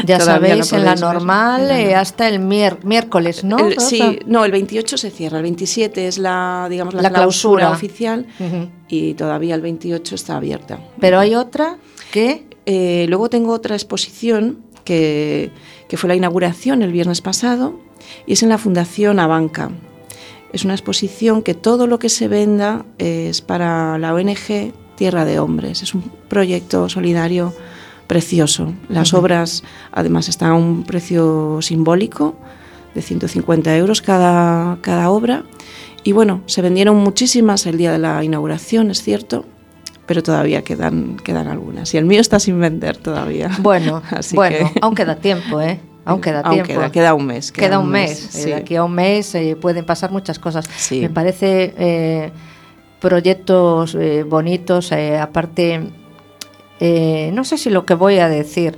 [0.06, 3.58] Ya sabéis, en la normal En la eh, hasta el miércoles, ¿no?
[3.58, 4.12] El- Rosa?
[4.26, 7.72] No, el 28 se cierra, el 27 es la, digamos, la, La clausura, clausura.
[7.72, 8.26] oficial
[8.88, 10.80] y todavía el 28 está abierta.
[11.00, 11.78] Pero hay otra
[12.12, 12.46] que...
[12.72, 15.50] Eh, luego tengo otra exposición que,
[15.88, 17.80] que fue la inauguración el viernes pasado
[18.28, 19.72] y es en la Fundación Abanca.
[20.54, 25.40] Es una exposición que todo lo que se venda es para la ONG Tierra de
[25.40, 25.82] Hombres.
[25.82, 27.54] Es un proyecto solidario
[28.06, 28.74] precioso.
[28.88, 32.36] Las obras además están a un precio simbólico
[32.96, 35.44] de 150 euros cada, cada obra.
[36.04, 39.46] Y bueno, se vendieron muchísimas el día de la inauguración, es cierto,
[40.06, 41.94] pero todavía quedan, quedan algunas.
[41.94, 43.50] Y el mío está sin vender todavía.
[43.60, 45.80] Bueno, Así bueno, que- aún queda tiempo, ¿eh?
[46.06, 46.74] Aún queda Aún tiempo.
[46.74, 47.52] queda, queda un mes.
[47.52, 48.24] Queda, un mes.
[48.24, 48.46] eh, sí.
[48.50, 50.66] De aquí a un mes eh, pueden pasar muchas cosas.
[50.78, 51.02] Sí.
[51.02, 52.32] Me parece eh,
[53.00, 55.82] proyectos eh, bonitos, eh, aparte,
[56.80, 58.78] eh, no sé si lo que voy a decir,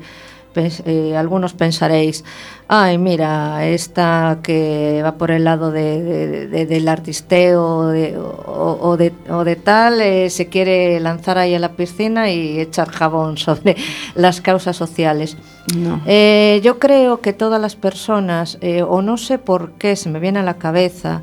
[0.56, 2.24] eh, algunos pensaréis,
[2.68, 8.78] ay, mira, esta que va por el lado de, de- de- del artisteo de- o,
[8.82, 12.90] o de, o de tal, eh, se quiere lanzar ahí a la piscina y echar
[12.90, 13.76] jabón sobre
[14.16, 15.38] las causas sociales.
[15.76, 16.02] No.
[16.06, 20.40] Eh, yo creo que todas las personas, o no sé por qué, se me viene
[20.40, 21.22] a la cabeza,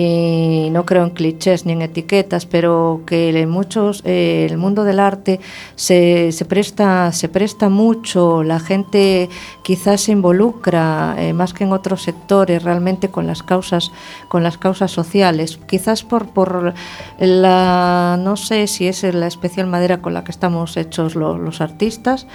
[0.00, 5.00] y no creo en clichés ni en etiquetas, pero que muchos, eh, el mundo del
[5.00, 5.40] arte
[5.74, 9.28] se, se presta, se presta mucho, la gente
[9.64, 13.90] quizás se involucra eh, más que en otros sectores realmente con las causas,
[14.28, 16.74] con las causas sociales, quizás por, por
[17.18, 21.60] la, no sé si es la especial madera con la que estamos hechos lo- los
[21.60, 22.28] artistas,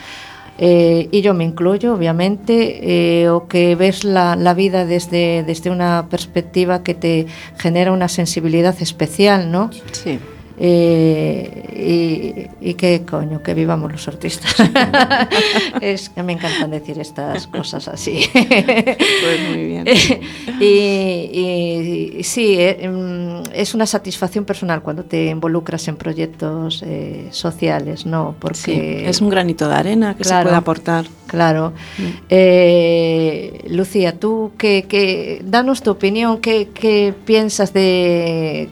[0.57, 5.69] eh, y yo me incluyo, obviamente, eh, o que ves la, la vida desde, desde
[5.69, 7.27] una perspectiva que te
[7.57, 9.71] genera una sensibilidad especial, ¿no?
[9.91, 10.19] Sí.
[10.65, 14.55] Eh, y, y que coño, que vivamos los artistas.
[15.81, 18.21] es que me encantan decir estas cosas así.
[18.33, 19.85] Pues muy bien.
[20.61, 26.81] y, y- y sí, eh, mm, es una satisfacción personal cuando te involucras en proyectos
[26.87, 28.35] eh, sociales, ¿no?
[28.39, 28.71] Porque Sí,
[29.05, 30.39] es un granito de arena que Claro.
[30.39, 31.05] se puede aportar.
[31.27, 31.73] Claro.
[31.97, 32.03] Mm.
[32.29, 38.69] Eh, Lucía, tú, qué, qué- danos tu opinión, ¿qué, qué piensas de,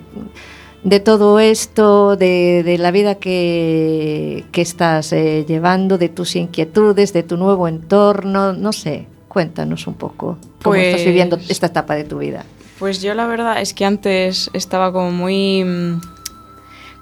[0.84, 7.14] de todo esto, de, de la vida que, que estás eh, llevando, de tus inquietudes,
[7.14, 8.54] de tu nuevo entorno?
[8.54, 12.46] No sé, cuéntanos un poco cómo estás Pues- viviendo esta etapa de tu vida.
[12.80, 15.64] Pues yo la verdad es que antes estaba como muy...
[15.64, 16.02] mm,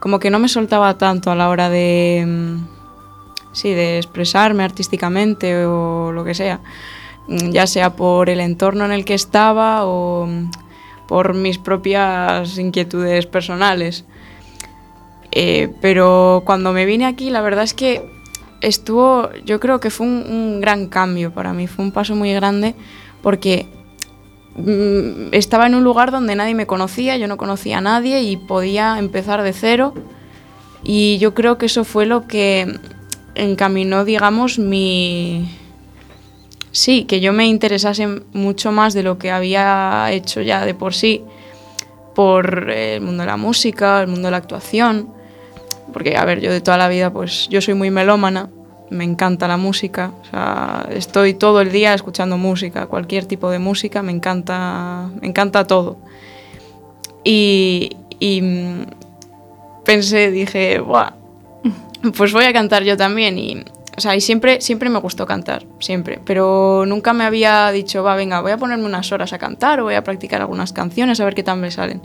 [0.02, 2.26] como que no me soltaba tanto a la hora de...
[2.28, 2.80] mm,
[3.52, 6.60] Sí, de expresarme artísticamente o lo que sea.
[7.28, 10.28] Mm, Ya sea por el entorno en el que estaba o
[11.10, 14.06] por mis propias inquietudes personales.
[15.32, 18.08] Eh, pero cuando me vine aquí, la verdad es que
[18.62, 22.76] estuvo, yo creo que fue un, gran cambio para mí, fue un paso muy grande
[23.24, 23.66] porque
[24.56, 28.38] mm, estaba en un lugar donde nadie me conocía, yo no conocía a nadie y
[28.38, 29.96] podía empezar de cero.
[30.84, 32.80] Y yo creo que eso fue lo que
[33.34, 35.59] encaminó, digamos, mi...
[36.72, 40.94] Sí, que yo me interesase mucho más de lo que había hecho ya de por
[40.94, 41.24] sí
[42.14, 45.10] por el mundo de la música, el mundo de la actuación.
[45.94, 48.50] Porque, a ver, yo de toda la vida, pues yo soy muy melómana,
[48.90, 53.60] me encanta la música, o sea, estoy todo el día escuchando música, cualquier tipo de
[53.60, 55.98] música, me encanta, me encanta todo.
[57.24, 58.82] Y, mm,
[59.86, 61.14] pensé, dije, Buah,
[62.18, 63.38] pues voy a cantar yo también.
[63.38, 63.64] Y,
[64.00, 66.22] o sea, y siempre, siempre me gustó cantar, siempre.
[66.24, 69.84] Pero nunca me había dicho, va, venga, voy a ponerme unas horas a cantar o
[69.84, 72.02] voy a practicar algunas canciones a ver qué tal me salen.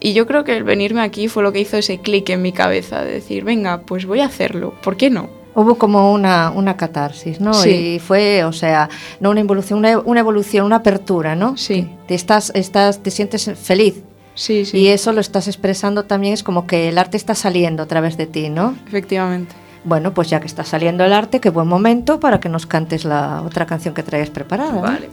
[0.00, 2.50] Y yo creo que el venirme aquí fue lo que hizo ese clic en mi
[2.50, 5.30] cabeza, de decir, venga, pues voy a hacerlo, ¿por qué no?
[5.54, 7.54] Hubo como una, una catarsis, ¿no?
[7.54, 7.70] Sí.
[7.70, 8.88] Y fue, o sea,
[9.20, 11.56] no una evolución, una, una evolución, una apertura, ¿no?
[11.56, 11.88] Sí.
[12.08, 14.02] Te, estás, estás, te sientes feliz.
[14.34, 17.84] Sí, sí, Y eso lo estás expresando también, es como que el arte está saliendo
[17.84, 18.76] a través de ti, ¿no?
[18.88, 19.54] efectivamente.
[19.86, 23.04] Bueno, pues ya que está saliendo el arte, qué buen momento para que nos cantes
[23.04, 24.80] la otra canción que traes preparada.
[24.80, 25.08] Vale.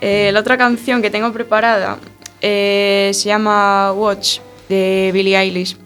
[0.00, 1.98] Eh, la otra canción que tengo preparada
[2.40, 5.76] eh, se llama Watch de Billie Eilish,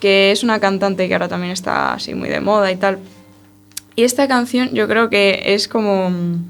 [0.00, 2.98] que es una cantante que ahora también está así muy de moda y tal.
[3.96, 6.08] Y esta canción yo creo que es como...
[6.08, 6.44] mm,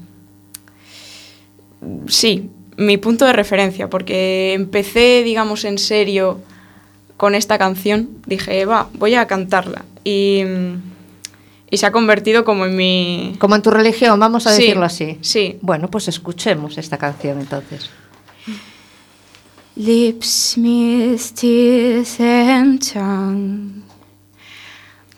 [2.07, 6.39] Sí, mi punto de referencia, porque empecé, digamos, en serio
[7.21, 8.09] con esta canción.
[8.25, 9.85] Dije, va, voy a cantarla.
[10.03, 10.41] Y,
[11.69, 13.35] y se ha convertido como en mi...
[13.37, 15.19] Como en tu religión, vamos a Sí, decirlo así.
[15.21, 15.59] sí.
[15.61, 17.91] Bueno, pues escuchemos esta canción entonces.
[19.75, 20.55] Lips,
[21.35, 23.83] teeth and tongue.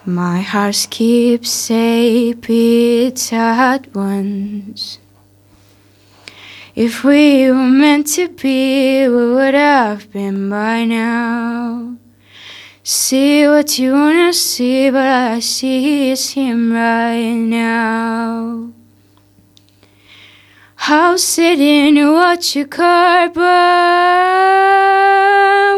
[0.05, 4.99] My heart skips say beats at once.
[6.75, 11.97] If we were meant to be, we would have been by now.
[12.81, 18.71] See what you wanna see, but I see is him right now.
[20.87, 23.43] I'll sit in and watch your car burn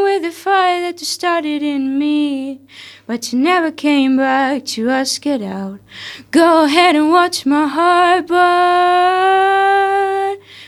[0.01, 2.61] with the fire that you started in me.
[3.05, 5.81] But you never came back to ask it out.
[6.31, 10.04] Go ahead and watch my heart burn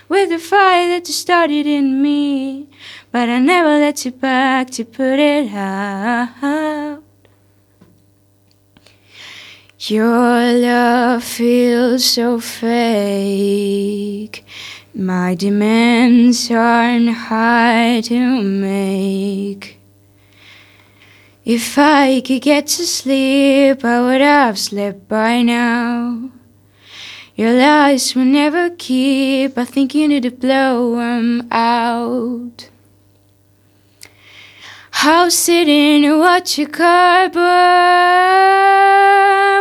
[0.09, 2.69] with the fire that you started in me.
[3.11, 7.03] But I never let you back to put it out.
[9.79, 14.43] Your love feels so fake.
[14.93, 19.77] My demands aren't hard to make.
[21.45, 26.31] If I could get to sleep, I would have slept by now.
[27.37, 29.59] Your lies will never keep.
[29.59, 32.69] I think you need to blow 'em out.
[35.03, 37.47] I'll and watch your car burn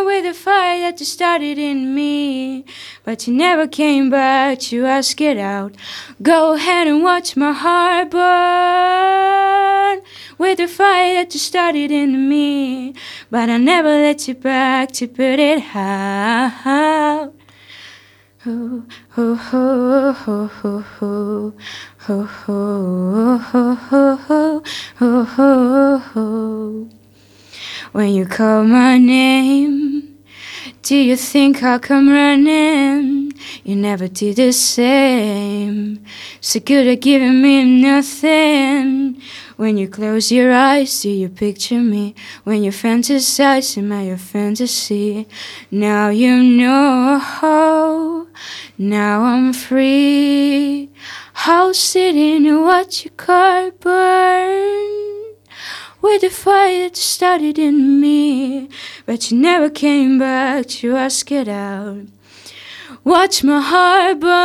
[0.07, 2.64] with a fire that you started in me.
[3.05, 5.74] But you never came back to ask it out.
[6.22, 10.01] Go ahead and watch my heart burn
[10.39, 12.95] with the fire that you started in me.
[13.31, 17.36] But I never let you back to put it out.
[18.49, 18.84] Oh,
[19.16, 21.53] oh, oh, oh, oh, oh.
[22.09, 24.62] Oh, oh, oh, oh, oh,
[25.01, 26.88] oh, oh, oh.
[27.90, 30.15] When you call my name,
[30.82, 33.32] do you think I'll come running?
[33.64, 36.04] You never did the same.
[36.40, 39.20] So good at giving me nothing.
[39.56, 42.14] When you close your eyes, do you picture me?
[42.44, 45.26] When you fantasize, am I your fantasy?
[45.70, 48.26] Now you know.
[48.78, 50.90] Now I'm free.
[51.46, 55.05] I'll sit in and watch your car burn
[56.07, 58.68] with the fire that started in me,
[59.07, 62.07] but you never came back to ask it out.
[63.02, 64.36] Watch my heart burn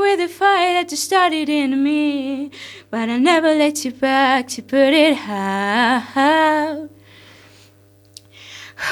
[0.00, 2.52] with the fire that started in me,
[2.90, 6.88] but I never let you back to put it out.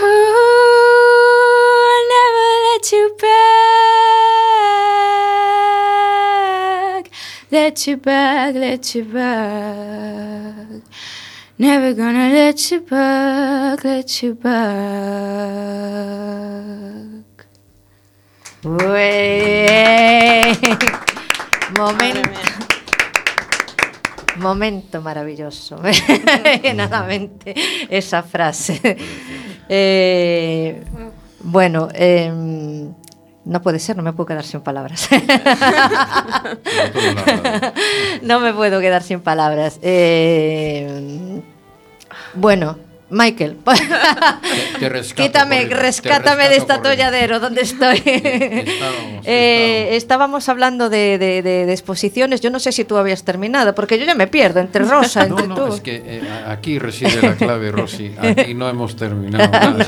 [0.00, 0.28] Ooh,
[1.94, 3.38] I never let you back,
[7.50, 10.82] let you back, let you back.
[11.58, 14.58] Never gonna let you back, let you back.
[18.64, 20.56] Ué.
[21.76, 22.30] Momento.
[24.36, 25.80] Momento maravilloso.
[26.74, 27.54] Nadamente
[27.88, 28.96] esa frase.
[29.68, 30.82] Eh,
[31.40, 32.94] bueno, em,
[33.48, 35.08] no puede ser, no me puedo quedar sin palabras.
[38.22, 39.78] No me puedo quedar sin palabras.
[39.80, 41.40] Eh,
[42.34, 42.78] bueno,
[43.10, 43.56] Michael,
[44.78, 48.02] Te rescato, quítame, corriendo, te rescátame de este atolladero, ¿dónde estoy?
[48.04, 50.48] Estábamos, Eh, estábamos.
[50.50, 54.04] hablando de, de- de- de exposiciones, yo no sé si tú habías terminado, porque yo
[54.04, 55.74] ya me pierdo entre Rosa, No, entre no, tú.
[55.74, 58.12] es que eh, aquí reside la clave, Rosy.
[58.18, 59.50] Aquí no hemos terminado.
[59.50, 59.86] nada.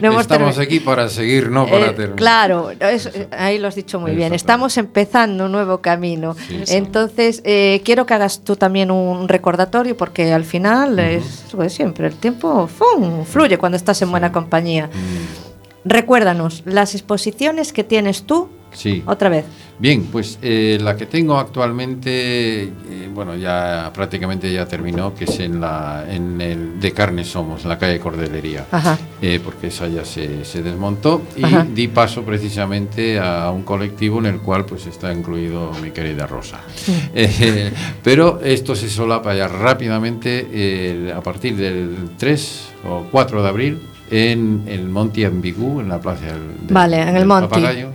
[0.00, 2.16] No hemos Estamos termi- aquí para seguir, no para Eh, terminar.
[2.16, 4.32] claro, es- ahí lo has dicho muy bien.
[4.34, 6.34] Estamos empezando un nuevo camino.
[6.48, 6.62] Sí.
[6.68, 11.24] Entonces, eh, quiero que hagas tú también un recordatorio, porque al final es
[11.62, 12.06] de siempre.
[12.06, 13.24] El tiempo ¡fum!
[13.24, 14.86] fluye cuando estás en buena compañía.
[14.86, 19.02] Mm, Recuérdanos, las exposiciones que tienes tú, Sí.
[19.06, 19.44] otra vez.
[19.78, 25.40] Bien, pues eh, la que tengo actualmente, eh, bueno, ya prácticamente ya terminó, que es
[25.40, 28.66] en la en el de Carne Somos, en la calle Cordelería.
[28.70, 28.98] Ajá.
[29.22, 31.66] Eh, porque esa ya se, se desmontó y Ajá.
[31.68, 36.60] di paso precisamente a un colectivo en el cual pues está incluido mi querida Rosa.
[38.04, 43.78] Pero esto se solapa ya rápidamente a partir del 3 o 4 de abril
[44.10, 46.34] en el Monte Ambigú, en la plaza del,
[46.66, 47.26] del- Vale, en el del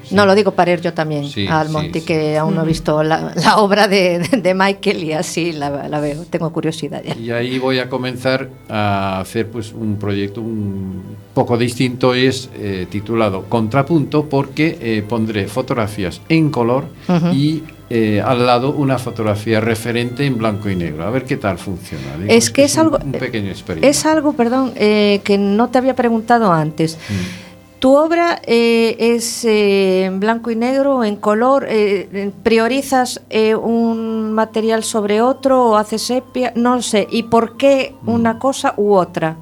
[0.04, 0.16] sí.
[0.16, 1.74] No lo digo para ir yo también Sí, al sí.
[2.06, 6.00] que aún no he visto la, la obra de, de Michael y así la, la
[6.00, 6.24] veo.
[6.30, 7.16] Tengo curiosidad ya.
[7.18, 11.02] Y ahí voy a comenzar a hacer pues un proyecto un
[11.34, 16.86] poco distinto, es eh, titulado Contrapunto, porque eh, pondré fotografías en color
[17.34, 21.06] y eh, al lado una fotografía referente en blanco y negro.
[21.06, 22.18] A ver qué tal funciona.
[22.18, 23.88] Digo, Es que es un- algo- Un pequeño experimento.
[23.90, 26.98] Es algo, perdón, eh, que no te había preguntado antes.
[27.10, 27.46] Mm.
[27.80, 31.68] ¿Tu obra eh, es eh, en blanco y negro, en color?
[31.70, 36.52] eh, eh, ¿Priorizas eh, un material sobre otro o haces sepia?
[36.56, 37.08] No sé.
[37.12, 38.10] ¿Y por qué Mm.
[38.10, 39.36] una cosa u otra?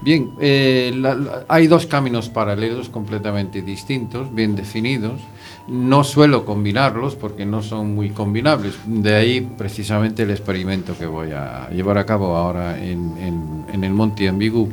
[0.00, 5.20] Bien, eh, la- la- hay dos caminos paralelos completamente distintos, bien definidos.
[5.68, 8.74] No suelo combinarlos porque no son muy combinables.
[8.86, 13.90] De ahí precisamente el experimento que voy a llevar a cabo ahora en, en- el
[13.92, 14.68] Monte Ambigú.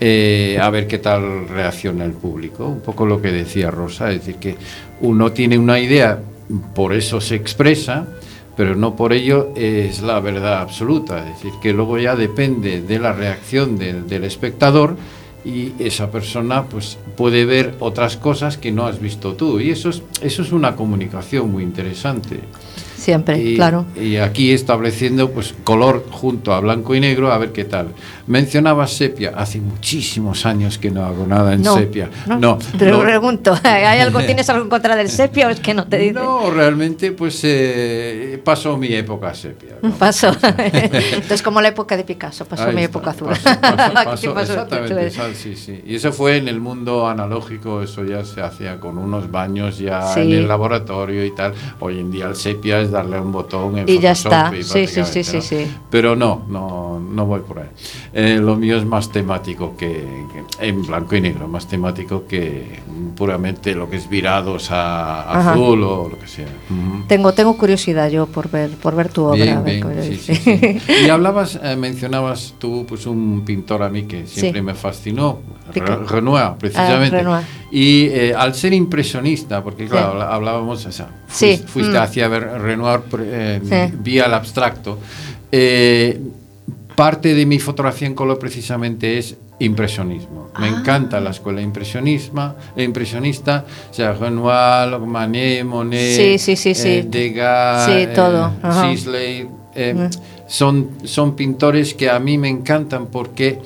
[0.00, 2.66] Eh, a ver qué tal reacciona el público.
[2.66, 4.56] Un poco lo que decía Rosa, es decir, que
[5.02, 6.18] uno tiene una idea,
[6.74, 8.06] por eso se expresa,
[8.56, 11.18] pero no por ello es la verdad absoluta.
[11.28, 14.96] Es decir, que luego ya depende de la reacción del espectador
[15.44, 19.60] y esa persona pues puede ver otras cosas que no has visto tú.
[19.60, 22.40] Y eso es, eso es una comunicación muy interesante.
[23.10, 23.86] Siempre, y, claro.
[24.00, 27.88] Y aquí estableciendo pues color junto a blanco y negro, a ver qué tal.
[28.28, 32.08] Mencionaba sepia, hace muchísimos años que no hago nada en no, sepia.
[32.26, 33.02] No, No, Pero no.
[33.02, 36.12] pregunto, ¿hay algo, ¿tienes algo en contra del sepia o es que no te dice?
[36.14, 39.76] No, realmente pues eh, pasó mi época sepia.
[39.98, 40.30] Pasó.
[40.58, 43.28] Entonces, como la época de Picasso, pasó Ahí mi está, época azul.
[43.28, 45.82] pasó, pasó, pasó, pasó- exactamente, sí, sí.
[45.86, 50.14] Y eso fue en el mundo analógico, eso ya se hacía con unos baños ya
[50.14, 50.20] Sí.
[50.20, 51.52] en el laboratorio y tal.
[51.80, 54.56] Hoy en día el sepia es darle un botón en Y ya Photoshop está.
[54.58, 55.42] y Sí, sí, sí, ¿no?
[55.42, 55.66] sí.
[55.90, 57.68] Pero no, no, no voy por ahí.
[58.12, 59.88] Eh, lo mío es más temático que,
[60.32, 62.80] que- en blanco y negro, más temático que
[63.16, 66.46] puramente lo que es virados a azul o lo que sea.
[66.70, 67.04] Ujú.
[67.06, 69.36] Tengo, tengo curiosidad yo por ver, por ver tu obra.
[69.62, 70.78] Bien, ver bien, sí, sí.
[71.06, 75.40] Y hablabas, eh, mencionabas tú, pues un pintor a mí que siempre me fascinó.
[75.72, 77.16] Re- Renoir, precisamente.
[77.16, 77.44] Ah, Renoir.
[77.70, 82.02] Y eh, al ser impresionista, porque claro, hablábamos, o sea, fuiste, fuiste mm.
[82.02, 82.79] hacia ver Renoir
[83.20, 83.96] eh, Sí.
[84.02, 84.98] vía el abstracto.
[85.52, 86.20] Eh,
[86.94, 90.50] parte de mi fotografía en color precisamente es impresionismo.
[90.58, 90.78] Me Ah.
[90.80, 96.88] encanta la escuela impresionismo, impresionista, o sea, Renoir, Manet, Monet, Sí, sí, sí, sí.
[96.88, 98.52] eh, Degas, Sí, eh, todo.
[98.82, 100.08] Sisley, eh, Mm.
[100.46, 103.60] son, son pintores que a mí me encantan porque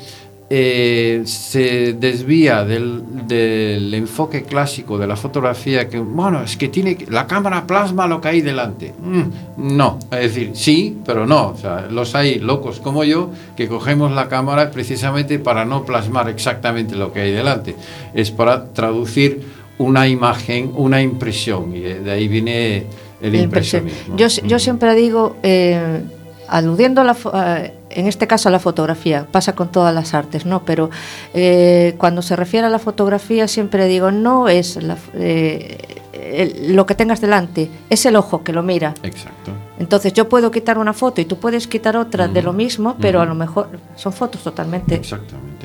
[0.50, 6.96] eh, se desvía del, del enfoque clásico de la fotografía que, bueno, es que tiene
[6.96, 8.92] que- la cámara plasma lo que hay delante.
[9.02, 11.48] Mm, no, es decir, sí, pero no.
[11.48, 16.28] O sea, los hay locos como yo que cogemos la cámara precisamente para no plasmar
[16.28, 17.74] exactamente lo que hay delante.
[18.12, 19.40] Es para traducir
[19.78, 22.84] una imagen, una impresión, y de, ahí viene
[23.20, 24.16] el impresionismo.
[24.16, 24.60] Yo, yo Mm.
[24.60, 26.00] siempre digo, eh,
[26.48, 27.62] aludiendo a la, a-
[27.94, 30.64] en este caso a la fotografía, pasa con todas las artes, ¿no?
[30.64, 30.90] Pero
[31.32, 35.78] eh, cuando se refiere a la fotografía siempre digo, no es la eh,
[36.12, 38.94] el- lo que tengas delante, es el ojo que lo mira.
[39.02, 39.52] Exacto.
[39.78, 43.20] Entonces yo puedo quitar una foto y tú puedes quitar otra de lo mismo, pero
[43.20, 45.00] a lo mejor son fotos totalmente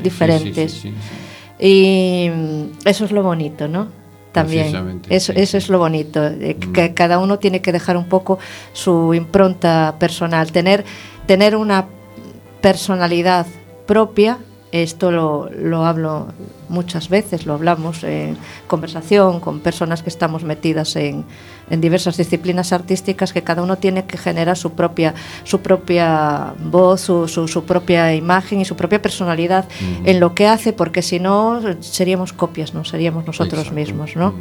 [0.02, 0.72] diferentes.
[0.72, 0.96] sí, sí, sí,
[1.60, 1.66] sí.
[1.66, 3.88] Y mm, eso es lo bonito, ¿no?
[4.32, 5.02] También.
[5.10, 6.72] Eso, eso es lo bonito, Mm.
[6.72, 8.38] que cada uno tiene que dejar un poco
[8.74, 10.86] su impronta personal, tener,
[11.26, 11.86] tener una
[12.62, 13.46] personalidad
[13.86, 14.38] propia.
[14.72, 16.28] Esto lo, lo hablo
[16.70, 18.38] muchas veces, lo hablamos en
[18.68, 21.26] conversación con personas que estamos metidas en,
[21.72, 27.02] en diversas disciplinas artísticas, que cada uno tiene que generar su propia, su propia voz,
[27.02, 29.66] su, su- su propia imagen y su propia personalidad
[30.06, 33.74] en lo que hace, porque si no seríamos copias, no seríamos nosotros Exacto.
[33.76, 34.36] mismos, ¿no?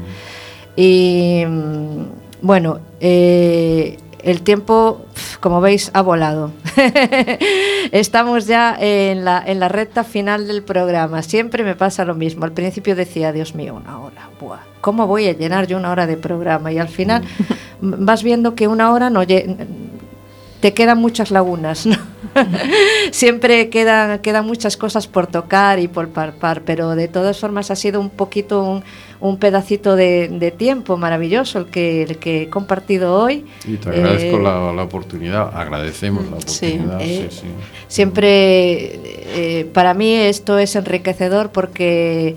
[0.77, 2.03] Y mm,
[2.43, 5.05] bueno, eh, el tiempo,
[5.41, 6.53] como veis, ha volado.
[7.93, 11.23] Estamos ya en la, en la recta final del programa.
[11.23, 12.45] Siempre me pasa lo mismo.
[12.45, 14.29] Al principio decía, Dios mío, una hora.
[14.41, 16.73] Buah, ¿Cómo voy a llenar yo una hora de programa?
[16.73, 17.23] Y al final
[17.81, 21.97] vas viendo que una hora no te quedan muchas lagunas, ¿no?
[23.11, 27.77] Siempre quedan, quedan muchas cosas por tocar y por parpar, pero de todas formas ha
[27.77, 28.85] sido un poquito un,
[29.21, 33.45] un pedacito de, de tiempo maravilloso el que, el que he compartido hoy.
[33.67, 37.01] Y te agradezco Eh, la, la oportunidad, agradecemos la oportunidad.
[37.01, 37.47] Sí, eh, sí.
[37.89, 39.01] Siempre,
[39.35, 42.37] eh, para mí esto es enriquecedor porque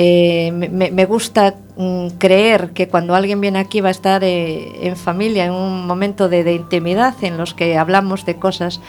[0.00, 4.86] eh, me, me- gusta mm, creer que cuando alguien viene aquí va a estar eh,
[4.86, 8.80] en familia, en un momento de, de intimidad en los que hablamos de cosas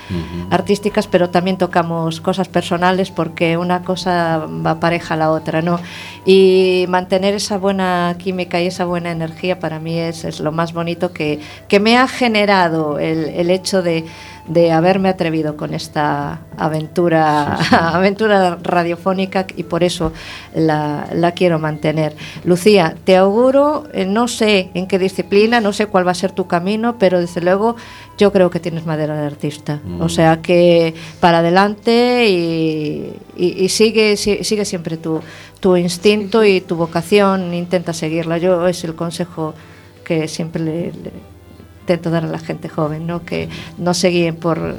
[0.52, 5.80] artísticas, pero también tocamos cosas personales porque una cosa va pareja a la otra, ¿no?
[6.26, 10.74] Y mantener esa buena química y esa buena energía para mí es, es lo más
[10.74, 14.06] bonito que, que me ha generado el, el hecho de,
[14.50, 17.54] de haberme atrevido con esta aventura,
[17.96, 20.12] aventura radiofónica y por eso
[20.56, 22.16] la, la quiero mantener.
[22.44, 26.32] Lucía, te auguro, eh, no sé en qué disciplina, no sé cuál va a ser
[26.32, 27.76] tu camino, pero desde luego
[28.18, 29.80] yo creo que tienes madera de artista.
[29.86, 30.02] Mm.
[30.02, 35.22] O sea que para adelante y, y- y sigue, si- sigue siempre tu,
[35.60, 38.40] tu instinto y tu vocación, intenta seguirla.
[38.40, 39.54] Yo es el consejo
[40.04, 41.12] que siempre le, le
[41.90, 43.26] intento dar a la gente joven, ¿no?
[43.26, 44.76] que no se guíen por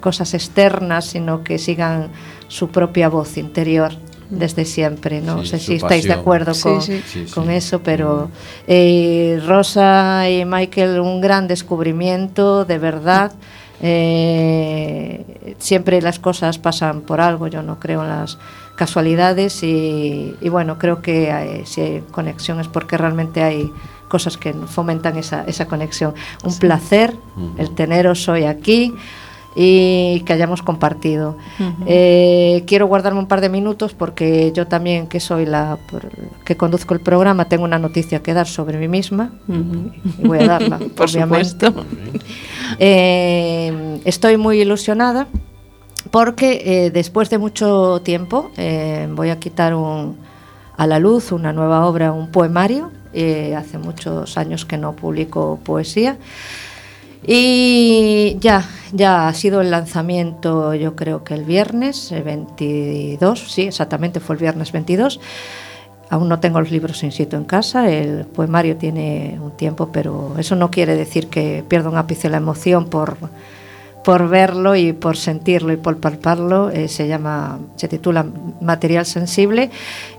[0.00, 2.10] cosas externas, sino que sigan
[2.46, 3.90] su propia voz interior
[4.30, 5.20] desde siempre.
[5.20, 7.02] No Sí, sé si estáis de acuerdo Sí, con, sí.
[7.04, 7.54] Sí, con sí.
[7.54, 8.30] eso, pero
[8.68, 13.32] eh, Rosa y Michael, un gran descubrimiento, de verdad.
[13.86, 18.38] Eh, siempre las cosas pasan por algo, yo no creo en las
[18.76, 23.70] casualidades y, y bueno, creo que hay- si hay conexión es porque realmente hay
[24.08, 26.14] cosas que fomentan esa, esa conexión.
[26.44, 27.14] Un placer
[27.58, 28.94] el teneros hoy aquí.
[29.56, 31.36] y que hayamos compartido.
[31.86, 35.78] Eh, quiero guardarme un par de minutos porque yo también, que soy la
[36.44, 39.30] que conduzco el programa, tengo una noticia que dar sobre mí misma
[40.18, 41.66] y voy a darla, Por obviamente.
[41.66, 41.84] supuesto.
[42.80, 45.28] Eh, estoy muy ilusionada
[46.10, 48.50] porque eh, después de mucho tiempo
[49.14, 50.16] voy a quitar un-
[50.76, 52.90] a la luz una nueva obra, un poemario.
[53.14, 56.16] Eh, hace muchos años que no publico poesía.
[57.26, 63.62] Y ya, ya ha sido el lanzamiento, yo creo que el viernes eh, 22, sí,
[63.62, 65.20] exactamente fue el viernes 22.
[66.10, 70.34] Aún no tengo los libros in situ en casa, el poemario tiene un tiempo, pero
[70.38, 73.16] eso no quiere decir que pierda un ápice la emoción por,
[74.04, 76.70] por verlo y por sentirlo y por palparlo.
[76.70, 78.24] Eh, se llama, se titula
[78.60, 79.70] Material Sensible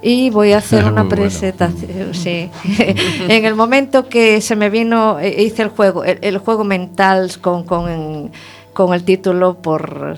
[0.02, 1.10] y voy a hacer una bueno.
[1.10, 2.14] presentación.
[2.14, 2.50] Sí.
[3.30, 7.32] en el momento que se me vino, eh, hice el juego, el, el juego mental
[7.40, 8.32] con, con,
[8.74, 10.18] con el título por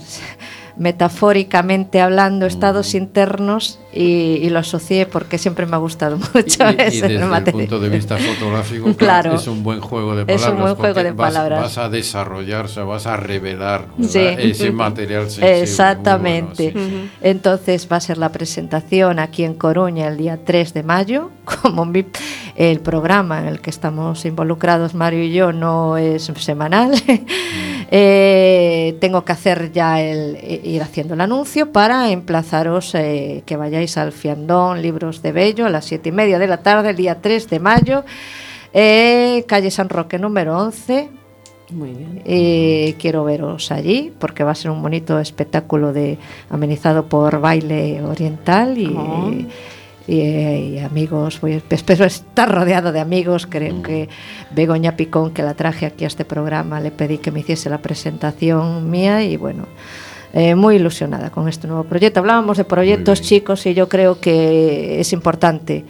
[0.77, 6.75] metafóricamente hablando, estados internos y, y lo asocié porque siempre me ha gustado mucho Y,
[6.75, 7.67] y ese desde el material.
[7.67, 9.35] punto de vista fotográfico, Claro.
[9.35, 10.51] es un buen juego de Es palabras.
[10.53, 11.61] un buen juego de vas, palabras.
[11.61, 13.85] Vas a desarrollarse, vas a revelar.
[14.01, 14.19] Sí.
[14.19, 15.61] ese material sensible.
[15.61, 16.71] Exactamente.
[16.73, 17.09] bueno, sí.
[17.21, 21.31] Entonces va a ser la presentación aquí en Coruña el día 3 de mayo.
[21.61, 22.05] Como mi-
[22.55, 26.91] el programa en el que estamos involucrados Mario y yo no es semanal,
[27.91, 33.86] eh, tengo que hacer ya el ir haciendo el anuncio para emplazaros eh, que vayáis
[33.95, 37.21] al Fiandón Libros de Bello a las siete y media de la tarde, el día
[37.21, 38.03] 3 de mayo,
[38.73, 41.09] eh, calle San Roque número 11.
[41.71, 42.21] Muy bien.
[42.25, 46.17] Eh, quiero veros allí porque va a ser un bonito espectáculo de
[46.49, 49.29] amenizado por baile oriental y, Oh.
[50.07, 51.41] y, eh, y amigos.
[51.41, 53.47] Voy, espero estar rodeado de amigos.
[53.47, 54.07] Creo que
[54.51, 57.79] Begoña Picón, que la traje aquí a este programa, le pedí que me hiciese la
[57.79, 59.65] presentación mía y bueno.
[60.33, 62.19] Eh, muy ilusionada con este nuevo proyecto.
[62.19, 65.85] Hablábamos de proyectos chicos y yo creo que es importante.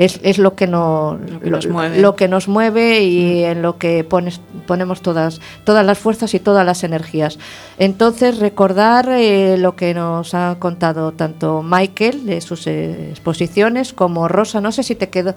[0.00, 2.00] Es, es lo que, no, Lo que nos mueve.
[2.00, 6.40] lo que nos mueve y en lo que pones, ponemos todas, todas las fuerzas y
[6.40, 7.38] todas las energías.
[7.78, 14.26] Entonces, recordar eh, lo que nos ha contado tanto Michael de sus eh, exposiciones como
[14.26, 14.62] Rosa.
[14.62, 15.34] No sé si te quedó.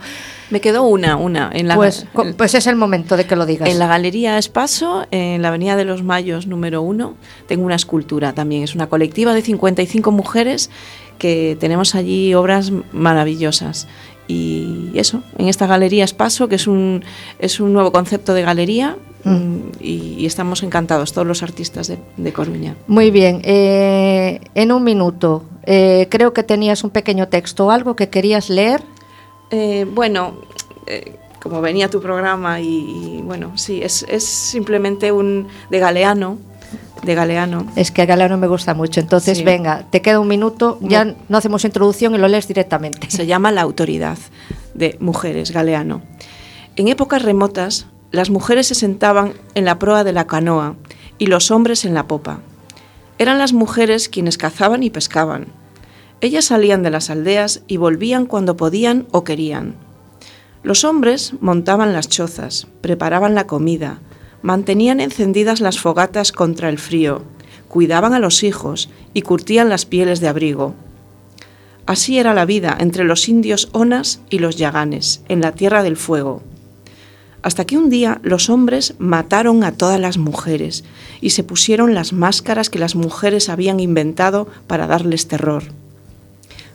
[0.49, 1.51] Me quedó una, una.
[1.53, 2.05] En la, Pues,
[2.37, 3.67] pues es el momento de que lo digas.
[3.67, 7.15] En la Galería Espaso, en la Avenida de los Mayos número uno,
[7.47, 8.63] tengo una escultura también.
[8.63, 10.69] Es una colectiva de 55 mujeres
[11.17, 13.87] que tenemos allí obras maravillosas.
[14.27, 17.03] Y eso, en esta Galería Espaso, que es un,
[17.39, 18.95] es un nuevo concepto de galería,
[19.25, 22.75] mm, y, y estamos encantados, todos los artistas de, de Coruña.
[22.87, 23.41] Muy bien.
[23.43, 28.49] eh, en un minuto, eh, creo que tenías un pequeño texto o algo que querías
[28.49, 28.81] leer.
[29.51, 30.35] Eh, bueno,
[31.41, 36.37] como venía tu programa y, y, bueno, sí, es, es simplemente un de Galeano,
[37.03, 37.65] de Galeano.
[37.75, 38.99] Es que a Galano me gusta mucho.
[38.99, 39.43] Entonces, Sí.
[39.43, 40.77] venga, te queda un minuto.
[40.81, 43.09] Ya no hacemos introducción y lo lees directamente.
[43.09, 44.17] Se llama La autoridad
[44.73, 46.01] de mujeres, Galeano.
[46.75, 50.75] En épocas remotas, las mujeres se sentaban en la proa de la canoa
[51.17, 52.39] y los hombres en la popa.
[53.17, 55.47] Eran las mujeres quienes cazaban y pescaban.
[56.21, 59.75] Ellas salían de las aldeas y volvían cuando podían o querían.
[60.63, 63.99] Los hombres montaban las chozas, preparaban la comida,
[64.43, 67.23] mantenían encendidas las fogatas contra el frío,
[67.67, 70.75] cuidaban a los hijos y curtían las pieles de abrigo.
[71.87, 75.97] Así era la vida entre los indios onas y los yaganes, en la Tierra del
[75.97, 76.43] Fuego.
[77.41, 80.85] Hasta que un día los hombres mataron a todas las mujeres
[81.19, 85.63] y se pusieron las máscaras que las mujeres habían inventado para darles terror.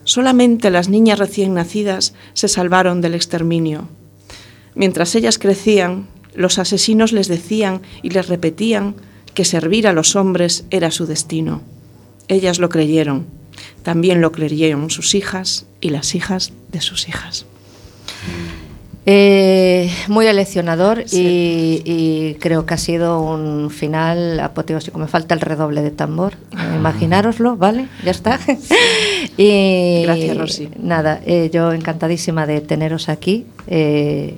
[0.05, 3.89] Solamente las niñas recién nacidas se salvaron del exterminio.
[4.75, 6.07] Mientras ellas crecían,
[6.39, 8.95] los asesinos les decían y les repetían
[9.35, 11.61] que servir a los hombres era su destino.
[12.29, 13.27] Ellas lo creyeron.
[13.83, 17.45] También lo creyeron sus hijas y las hijas de sus hijas.
[19.11, 21.83] Eh, muy aleccionador Sí.
[21.85, 21.91] y,
[22.31, 24.99] y creo que ha sido un final apoteósico.
[24.99, 26.35] Me falta el redoble de tambor.
[26.53, 27.89] Eh, imaginároslo, ¿vale?
[28.05, 28.39] Ya está.
[29.39, 30.69] y Gracias, Rosy.
[30.79, 33.47] Nada, eh, yo encantadísima de teneros aquí.
[33.67, 34.35] Eh,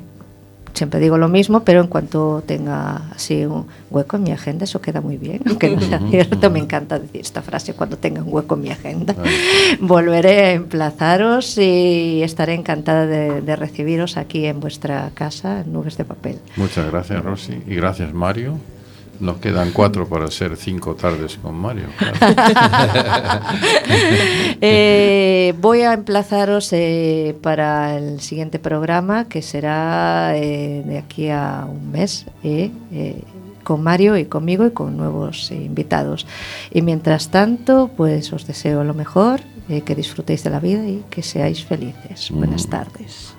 [0.74, 4.80] siempre digo lo mismo, pero en cuanto tenga así un hueco en mi agenda, eso
[4.80, 5.40] queda muy bien.
[5.46, 8.70] Aunque no sea cierto, me encanta decir esta frase cuando tenga un hueco en mi
[8.70, 9.14] agenda.
[9.80, 15.96] Volveré a emplazaros y estaré encantada de, de recibiros aquí en vuestra casa, en Nubes
[15.96, 16.38] de Papel.
[16.56, 17.62] Muchas gracias, Rosy.
[17.66, 18.58] Y gracias, Mario.
[19.20, 21.86] Nos quedan cuatro para ser cinco tardes con Mario.
[21.96, 22.16] claro.
[24.62, 31.66] Eh, voy a emplazaros eh, para el siguiente programa, que será eh, de aquí a
[31.68, 33.22] un mes, eh, eh,
[33.64, 36.26] con Mario y conmigo y con nuevos eh, invitados.
[36.70, 41.04] Y mientras tanto, pues os deseo lo mejor, eh, que disfrutéis de la vida y
[41.10, 42.30] que seáis felices.
[42.30, 42.70] Buenas Mm.
[42.70, 43.34] tardes.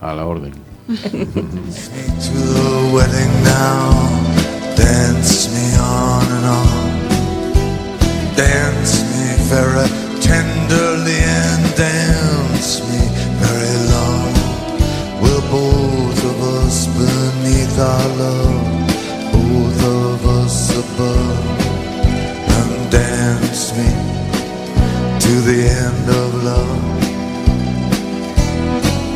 [0.00, 0.52] A la orden.
[4.76, 6.90] Dance me on and on.
[8.36, 9.88] Dance me very
[10.20, 13.00] tenderly and dance me
[13.42, 14.32] very long.
[15.22, 18.64] We're both of us beneath our love,
[19.32, 21.44] both of us above.
[22.56, 23.90] And dance me
[25.24, 26.84] to the end of love.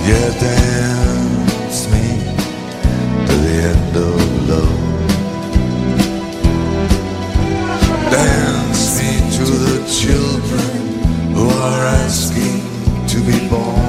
[0.08, 2.06] Yeah, dance me
[3.26, 4.27] to the end of
[11.60, 12.62] are asking
[13.08, 13.87] to be born.